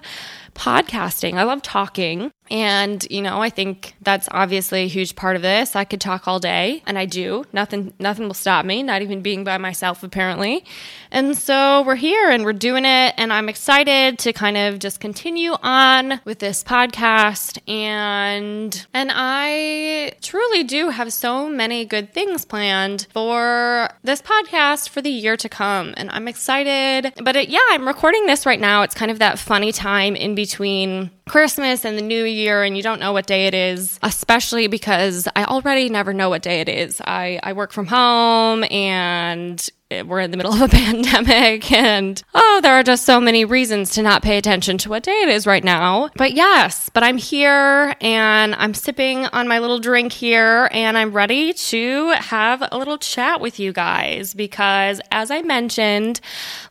podcasting. 0.53 1.33
I 1.35 1.43
love 1.43 1.61
talking. 1.61 2.31
And, 2.51 3.05
you 3.09 3.21
know, 3.21 3.41
I 3.41 3.49
think 3.49 3.95
that's 4.01 4.27
obviously 4.31 4.83
a 4.83 4.87
huge 4.87 5.15
part 5.15 5.35
of 5.35 5.41
this. 5.41 5.75
I 5.75 5.85
could 5.85 6.01
talk 6.01 6.27
all 6.27 6.39
day, 6.39 6.83
and 6.85 6.99
I 6.99 7.05
do. 7.05 7.45
Nothing 7.53 7.93
nothing 7.99 8.27
will 8.27 8.33
stop 8.33 8.65
me, 8.65 8.83
not 8.83 9.01
even 9.01 9.21
being 9.21 9.43
by 9.43 9.57
myself 9.57 10.03
apparently. 10.03 10.65
And 11.13 11.37
so 11.37 11.83
we're 11.83 11.95
here 11.95 12.31
and 12.31 12.43
we're 12.43 12.53
doing 12.53 12.85
it 12.85 13.13
and 13.17 13.31
I'm 13.31 13.47
excited 13.47 14.17
to 14.19 14.33
kind 14.33 14.57
of 14.57 14.79
just 14.79 14.99
continue 14.99 15.51
on 15.61 16.19
with 16.25 16.39
this 16.39 16.63
podcast 16.63 17.59
and 17.69 18.85
and 18.95 19.11
I 19.13 20.13
truly 20.23 20.63
do 20.63 20.89
have 20.89 21.13
so 21.13 21.47
many 21.47 21.85
good 21.85 22.13
things 22.13 22.45
planned 22.45 23.05
for 23.13 23.89
this 24.03 24.23
podcast 24.23 24.89
for 24.89 25.03
the 25.03 25.11
year 25.11 25.37
to 25.37 25.47
come 25.47 25.93
and 25.97 26.09
I'm 26.09 26.27
excited. 26.27 27.13
But 27.23 27.35
it, 27.35 27.49
yeah, 27.49 27.59
I'm 27.69 27.87
recording 27.87 28.25
this 28.25 28.47
right 28.47 28.59
now. 28.59 28.81
It's 28.81 28.95
kind 28.95 29.11
of 29.11 29.19
that 29.19 29.37
funny 29.37 29.71
time 29.71 30.15
in 30.15 30.33
between 30.43 31.09
Christmas 31.27 31.85
and 31.85 31.97
the 31.97 32.01
new 32.01 32.23
year 32.25 32.63
and 32.63 32.75
you 32.75 32.83
don't 32.83 32.99
know 32.99 33.13
what 33.13 33.25
day 33.27 33.47
it 33.47 33.53
is, 33.53 33.99
especially 34.03 34.67
because 34.67 35.27
I 35.35 35.45
already 35.45 35.89
never 35.89 36.13
know 36.13 36.29
what 36.29 36.41
day 36.41 36.61
it 36.61 36.69
is. 36.69 37.01
I, 37.01 37.39
I 37.43 37.53
work 37.53 37.71
from 37.71 37.87
home 37.87 38.63
and 38.65 39.69
we're 40.01 40.19
in 40.19 40.31
the 40.31 40.37
middle 40.37 40.53
of 40.53 40.61
a 40.61 40.67
pandemic 40.69 41.71
and 41.71 42.23
oh 42.33 42.59
there 42.63 42.73
are 42.73 42.83
just 42.83 43.05
so 43.05 43.19
many 43.19 43.45
reasons 43.45 43.91
to 43.91 44.01
not 44.01 44.23
pay 44.23 44.37
attention 44.37 44.77
to 44.79 44.89
what 44.89 45.03
day 45.03 45.21
it 45.21 45.29
is 45.29 45.45
right 45.45 45.63
now 45.63 46.09
but 46.15 46.33
yes 46.33 46.89
but 46.93 47.03
i'm 47.03 47.17
here 47.17 47.93
and 48.01 48.55
i'm 48.55 48.73
sipping 48.73 49.25
on 49.27 49.47
my 49.47 49.59
little 49.59 49.79
drink 49.79 50.11
here 50.11 50.69
and 50.71 50.97
i'm 50.97 51.11
ready 51.11 51.53
to 51.53 52.09
have 52.11 52.63
a 52.71 52.77
little 52.77 52.97
chat 52.97 53.39
with 53.39 53.59
you 53.59 53.71
guys 53.71 54.33
because 54.33 54.99
as 55.11 55.29
i 55.29 55.41
mentioned 55.41 56.19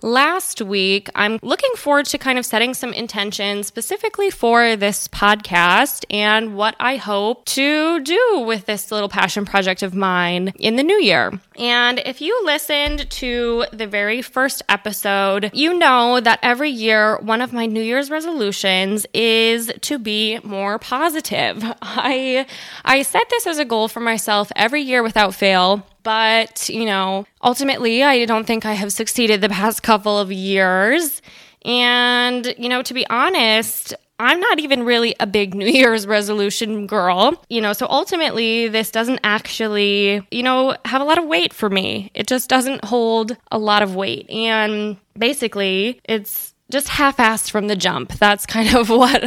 last 0.01 0.61
week 0.61 1.09
i'm 1.15 1.39
looking 1.43 1.73
forward 1.77 2.07
to 2.07 2.19
kind 2.19 2.39
of 2.39 2.47
setting 2.47 2.75
some 2.75 2.93
intentions 2.93 3.67
specifically 3.67 4.31
for 4.43 4.75
this 4.75 5.07
podcast 5.07 6.05
and 6.11 6.57
what 6.57 6.75
i 6.81 6.97
hope 6.97 7.45
to 7.45 8.01
do 8.01 8.43
with 8.45 8.67
this 8.67 8.91
little 8.91 9.09
passion 9.09 9.45
project 9.45 9.85
of 9.85 9.95
mine 9.95 10.53
in 10.59 10.75
the 10.75 10.83
new 10.83 11.01
year 11.01 11.31
and 11.57 12.01
if 12.01 12.21
you 12.21 12.45
listened 12.45 13.09
to 13.11 13.67
the 13.73 13.87
very 13.87 14.23
first 14.23 14.63
episode, 14.69 15.51
you 15.53 15.79
know 15.79 16.19
that 16.19 16.39
every 16.43 16.71
year 16.71 17.19
one 17.19 17.41
of 17.41 17.53
my 17.53 17.67
New 17.67 17.83
Year's 17.83 18.11
resolutions 18.11 19.07
is 19.13 19.71
to 19.83 19.99
be 19.99 20.39
more 20.43 20.79
positive. 20.79 21.63
I 21.83 22.47
I 22.85 23.03
set 23.03 23.29
this 23.31 23.47
as 23.47 23.59
a 23.59 23.65
goal 23.65 23.89
for 23.89 24.01
myself 24.01 24.51
every 24.57 24.83
year 24.83 25.03
without 25.03 25.35
fail. 25.35 25.87
But, 26.03 26.69
you 26.69 26.85
know, 26.85 27.27
ultimately, 27.45 28.03
I 28.03 28.25
don't 28.25 28.45
think 28.45 28.67
I 28.67 28.73
have 28.73 28.93
succeeded 28.93 29.41
the 29.41 29.49
past 29.49 29.85
couple 29.85 30.19
of 30.19 30.33
years. 30.33 31.23
And, 31.65 32.53
you 32.59 32.69
know, 32.69 32.83
to 32.83 32.93
be 32.93 33.07
honest, 33.09 33.95
I'm 34.23 34.39
not 34.39 34.61
even 34.61 34.85
really 34.85 35.17
a 35.19 35.27
big 35.27 35.53
New 35.55 35.67
Year's 35.81 36.07
resolution 36.07 36.87
girl, 36.87 37.43
you 37.49 37.61
know, 37.61 37.73
so 37.73 37.87
ultimately 37.91 38.69
this 38.69 38.91
doesn't 38.91 39.21
actually, 39.25 40.27
you 40.31 40.43
know, 40.43 40.77
have 40.85 41.01
a 41.01 41.05
lot 41.05 41.19
of 41.19 41.27
weight 41.27 41.53
for 41.53 41.69
me. 41.69 42.11
It 42.15 42.29
just 42.29 42.49
doesn't 42.49 42.85
hold 42.85 43.37
a 43.51 43.59
lot 43.59 43.83
of 43.83 43.97
weight. 43.97 44.31
And 44.31 44.97
basically, 45.19 46.01
it's 46.05 46.55
just 46.71 46.89
half-assed 46.89 47.51
from 47.51 47.67
the 47.67 47.77
jump. 47.77 48.13
That's 48.13 48.47
kind 48.47 48.75
of 48.75 48.89
what 49.03 49.21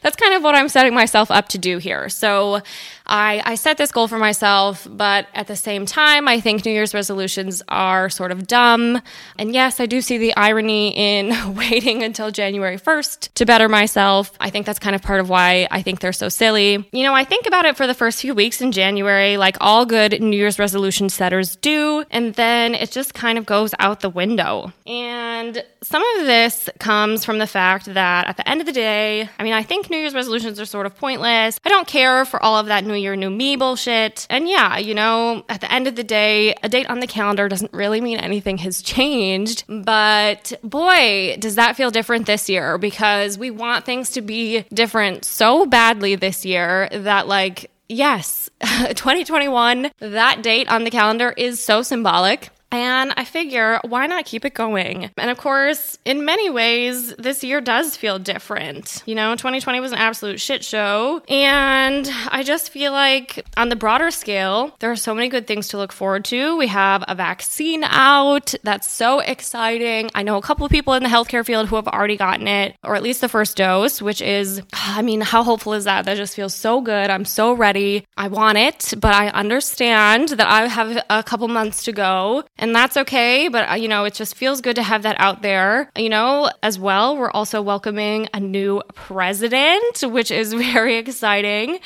that's 0.00 0.16
kind 0.16 0.34
of 0.34 0.42
what 0.42 0.54
I'm 0.54 0.68
setting 0.68 0.94
myself 0.94 1.30
up 1.30 1.48
to 1.48 1.58
do 1.58 1.76
here. 1.78 2.08
So 2.08 2.62
I, 3.06 3.42
I 3.44 3.54
set 3.56 3.78
this 3.78 3.92
goal 3.92 4.08
for 4.08 4.18
myself, 4.18 4.86
but 4.90 5.26
at 5.34 5.46
the 5.46 5.56
same 5.56 5.86
time, 5.86 6.28
I 6.28 6.40
think 6.40 6.64
New 6.64 6.72
Year's 6.72 6.94
resolutions 6.94 7.62
are 7.68 8.08
sort 8.10 8.32
of 8.32 8.46
dumb. 8.46 9.00
And 9.38 9.52
yes, 9.52 9.80
I 9.80 9.86
do 9.86 10.00
see 10.00 10.18
the 10.18 10.34
irony 10.36 10.90
in 10.90 11.54
waiting 11.54 12.02
until 12.02 12.30
January 12.30 12.78
1st 12.78 13.34
to 13.34 13.46
better 13.46 13.68
myself. 13.68 14.32
I 14.40 14.50
think 14.50 14.66
that's 14.66 14.78
kind 14.78 14.94
of 14.94 15.02
part 15.02 15.20
of 15.20 15.28
why 15.28 15.68
I 15.70 15.82
think 15.82 16.00
they're 16.00 16.12
so 16.12 16.28
silly. 16.28 16.88
You 16.92 17.02
know, 17.04 17.14
I 17.14 17.24
think 17.24 17.46
about 17.46 17.64
it 17.64 17.76
for 17.76 17.86
the 17.86 17.94
first 17.94 18.20
few 18.20 18.34
weeks 18.34 18.60
in 18.60 18.72
January, 18.72 19.36
like 19.36 19.56
all 19.60 19.86
good 19.86 20.20
New 20.20 20.36
Year's 20.36 20.58
resolution 20.58 21.08
setters 21.08 21.56
do, 21.56 22.04
and 22.10 22.34
then 22.34 22.74
it 22.74 22.90
just 22.90 23.14
kind 23.14 23.38
of 23.38 23.46
goes 23.46 23.74
out 23.78 24.00
the 24.00 24.10
window. 24.10 24.72
And 24.86 25.64
some 25.82 26.02
of 26.16 26.26
this 26.26 26.68
comes 26.78 27.24
from 27.24 27.38
the 27.38 27.46
fact 27.46 27.86
that 27.86 28.26
at 28.26 28.36
the 28.36 28.48
end 28.48 28.60
of 28.60 28.66
the 28.66 28.72
day, 28.72 29.28
I 29.38 29.42
mean, 29.42 29.52
I 29.52 29.62
think 29.62 29.90
New 29.90 29.96
Year's 29.96 30.14
resolutions 30.14 30.60
are 30.60 30.64
sort 30.64 30.86
of 30.86 30.96
pointless. 30.96 31.58
I 31.64 31.68
don't 31.68 31.86
care 31.86 32.24
for 32.24 32.42
all 32.42 32.56
of 32.56 32.66
that 32.66 32.84
New 32.92 32.98
Year, 32.98 33.16
New 33.16 33.30
Me 33.30 33.56
bullshit. 33.56 34.26
And 34.28 34.48
yeah, 34.48 34.76
you 34.78 34.94
know, 34.94 35.44
at 35.48 35.60
the 35.60 35.72
end 35.72 35.86
of 35.86 35.96
the 35.96 36.04
day, 36.04 36.54
a 36.62 36.68
date 36.68 36.88
on 36.88 37.00
the 37.00 37.06
calendar 37.06 37.48
doesn't 37.48 37.72
really 37.72 38.00
mean 38.00 38.18
anything 38.18 38.58
has 38.58 38.82
changed. 38.96 39.64
But 39.68 40.52
boy, 40.62 41.36
does 41.38 41.54
that 41.54 41.76
feel 41.76 41.90
different 41.90 42.26
this 42.26 42.48
year 42.48 42.78
because 42.78 43.38
we 43.38 43.50
want 43.50 43.84
things 43.84 44.10
to 44.10 44.20
be 44.20 44.62
different 44.72 45.24
so 45.24 45.66
badly 45.66 46.14
this 46.14 46.44
year 46.44 46.88
that, 46.92 47.26
like, 47.26 47.70
yes, 47.88 48.50
2021, 48.60 49.90
that 50.00 50.42
date 50.42 50.68
on 50.68 50.84
the 50.84 50.90
calendar 50.90 51.32
is 51.36 51.62
so 51.62 51.82
symbolic. 51.82 52.50
And 52.72 53.12
I 53.16 53.24
figure, 53.24 53.78
why 53.84 54.06
not 54.06 54.24
keep 54.24 54.44
it 54.44 54.54
going? 54.54 55.10
And 55.18 55.30
of 55.30 55.38
course, 55.38 55.98
in 56.04 56.24
many 56.24 56.50
ways, 56.50 57.14
this 57.16 57.44
year 57.44 57.60
does 57.60 57.96
feel 57.96 58.18
different. 58.18 59.02
You 59.06 59.14
know, 59.14 59.34
2020 59.34 59.78
was 59.80 59.92
an 59.92 59.98
absolute 59.98 60.40
shit 60.40 60.64
show. 60.64 61.22
And 61.28 62.10
I 62.28 62.42
just 62.42 62.70
feel 62.70 62.92
like 62.92 63.44
on 63.56 63.68
the 63.68 63.76
broader 63.76 64.10
scale, 64.10 64.74
there 64.80 64.90
are 64.90 64.96
so 64.96 65.14
many 65.14 65.28
good 65.28 65.46
things 65.46 65.68
to 65.68 65.76
look 65.76 65.92
forward 65.92 66.24
to. 66.26 66.56
We 66.56 66.66
have 66.68 67.04
a 67.06 67.14
vaccine 67.14 67.84
out. 67.84 68.54
That's 68.62 68.88
so 68.88 69.20
exciting. 69.20 70.10
I 70.14 70.22
know 70.22 70.38
a 70.38 70.42
couple 70.42 70.64
of 70.64 70.72
people 70.72 70.94
in 70.94 71.02
the 71.02 71.08
healthcare 71.10 71.44
field 71.44 71.68
who 71.68 71.76
have 71.76 71.88
already 71.88 72.16
gotten 72.16 72.48
it, 72.48 72.74
or 72.82 72.94
at 72.94 73.02
least 73.02 73.20
the 73.20 73.28
first 73.28 73.56
dose, 73.56 74.00
which 74.00 74.22
is, 74.22 74.62
I 74.72 75.02
mean, 75.02 75.20
how 75.20 75.42
hopeful 75.42 75.74
is 75.74 75.84
that? 75.84 76.06
That 76.06 76.16
just 76.16 76.34
feels 76.34 76.54
so 76.54 76.80
good. 76.80 77.10
I'm 77.10 77.26
so 77.26 77.52
ready. 77.52 78.06
I 78.16 78.28
want 78.28 78.56
it, 78.56 78.94
but 78.98 79.14
I 79.14 79.28
understand 79.28 80.30
that 80.30 80.46
I 80.46 80.68
have 80.68 81.04
a 81.10 81.22
couple 81.22 81.48
months 81.48 81.84
to 81.84 81.92
go 81.92 82.44
and 82.62 82.74
that's 82.76 82.96
okay. 82.96 83.48
But, 83.48 83.68
uh, 83.68 83.74
you 83.74 83.88
know, 83.88 84.04
it 84.04 84.14
just 84.14 84.36
feels 84.36 84.60
good 84.60 84.76
to 84.76 84.84
have 84.84 85.02
that 85.02 85.16
out 85.18 85.42
there. 85.42 85.90
You 85.96 86.08
know, 86.08 86.48
as 86.62 86.78
well, 86.78 87.16
we're 87.16 87.30
also 87.32 87.60
welcoming 87.60 88.28
a 88.32 88.38
new 88.38 88.80
president, 88.94 90.00
which 90.02 90.30
is 90.30 90.52
very 90.72 90.96
exciting 90.96 91.80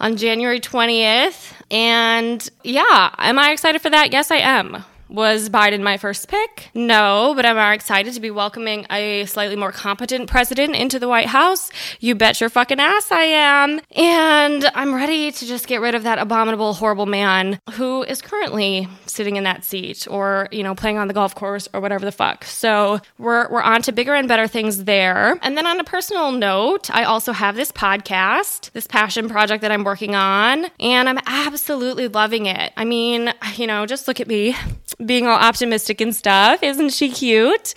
on 0.00 0.16
January 0.16 0.58
20th. 0.58 1.52
And 1.70 2.48
yeah, 2.64 3.14
am 3.18 3.38
I 3.38 3.50
excited 3.52 3.82
for 3.82 3.90
that? 3.90 4.12
Yes, 4.12 4.30
I 4.30 4.36
am. 4.36 4.82
Was 5.08 5.50
Biden 5.50 5.82
my 5.82 5.98
first 5.98 6.28
pick? 6.28 6.70
No, 6.74 7.34
but 7.36 7.44
I'm 7.44 7.74
excited 7.74 8.14
to 8.14 8.20
be 8.20 8.30
welcoming 8.30 8.86
a 8.90 9.26
slightly 9.26 9.56
more 9.56 9.70
competent 9.70 10.30
president 10.30 10.74
into 10.74 10.98
the 10.98 11.08
White 11.08 11.26
House? 11.26 11.70
You 12.00 12.14
bet 12.14 12.40
your 12.40 12.48
fucking 12.48 12.80
ass 12.80 13.12
I 13.12 13.24
am. 13.24 13.80
And 13.94 14.70
I'm 14.74 14.94
ready 14.94 15.30
to 15.30 15.46
just 15.46 15.66
get 15.66 15.82
rid 15.82 15.94
of 15.94 16.04
that 16.04 16.18
abominable, 16.18 16.72
horrible 16.72 17.04
man 17.04 17.58
who 17.72 18.02
is 18.04 18.22
currently 18.22 18.88
sitting 19.06 19.36
in 19.36 19.44
that 19.44 19.64
seat 19.64 20.06
or, 20.10 20.48
you 20.50 20.62
know, 20.62 20.74
playing 20.74 20.96
on 20.96 21.08
the 21.08 21.14
golf 21.14 21.34
course 21.34 21.68
or 21.74 21.80
whatever 21.80 22.06
the 22.06 22.12
fuck. 22.12 22.44
So 22.44 23.00
we're, 23.18 23.50
we're 23.50 23.62
on 23.62 23.82
to 23.82 23.92
bigger 23.92 24.14
and 24.14 24.26
better 24.28 24.46
things 24.46 24.84
there. 24.84 25.38
And 25.42 25.58
then 25.58 25.66
on 25.66 25.78
a 25.78 25.84
personal 25.84 26.32
note, 26.32 26.90
I 26.90 27.04
also 27.04 27.32
have 27.32 27.54
this 27.54 27.70
podcast, 27.70 28.72
this 28.72 28.86
passion 28.86 29.28
project 29.28 29.60
that 29.60 29.70
I'm 29.70 29.84
working 29.84 30.14
on, 30.14 30.66
and 30.80 31.08
I'm 31.08 31.18
absolutely 31.26 32.08
loving 32.08 32.46
it. 32.46 32.72
I 32.78 32.84
mean, 32.86 33.34
you 33.56 33.66
know, 33.66 33.84
just 33.84 34.08
look 34.08 34.20
at 34.20 34.26
me 34.26 34.56
being 35.04 35.26
all 35.26 35.38
optimistic 35.38 36.00
and 36.00 36.14
stuff. 36.14 36.62
Isn't 36.62 36.90
she 36.90 37.10
cute? 37.10 37.74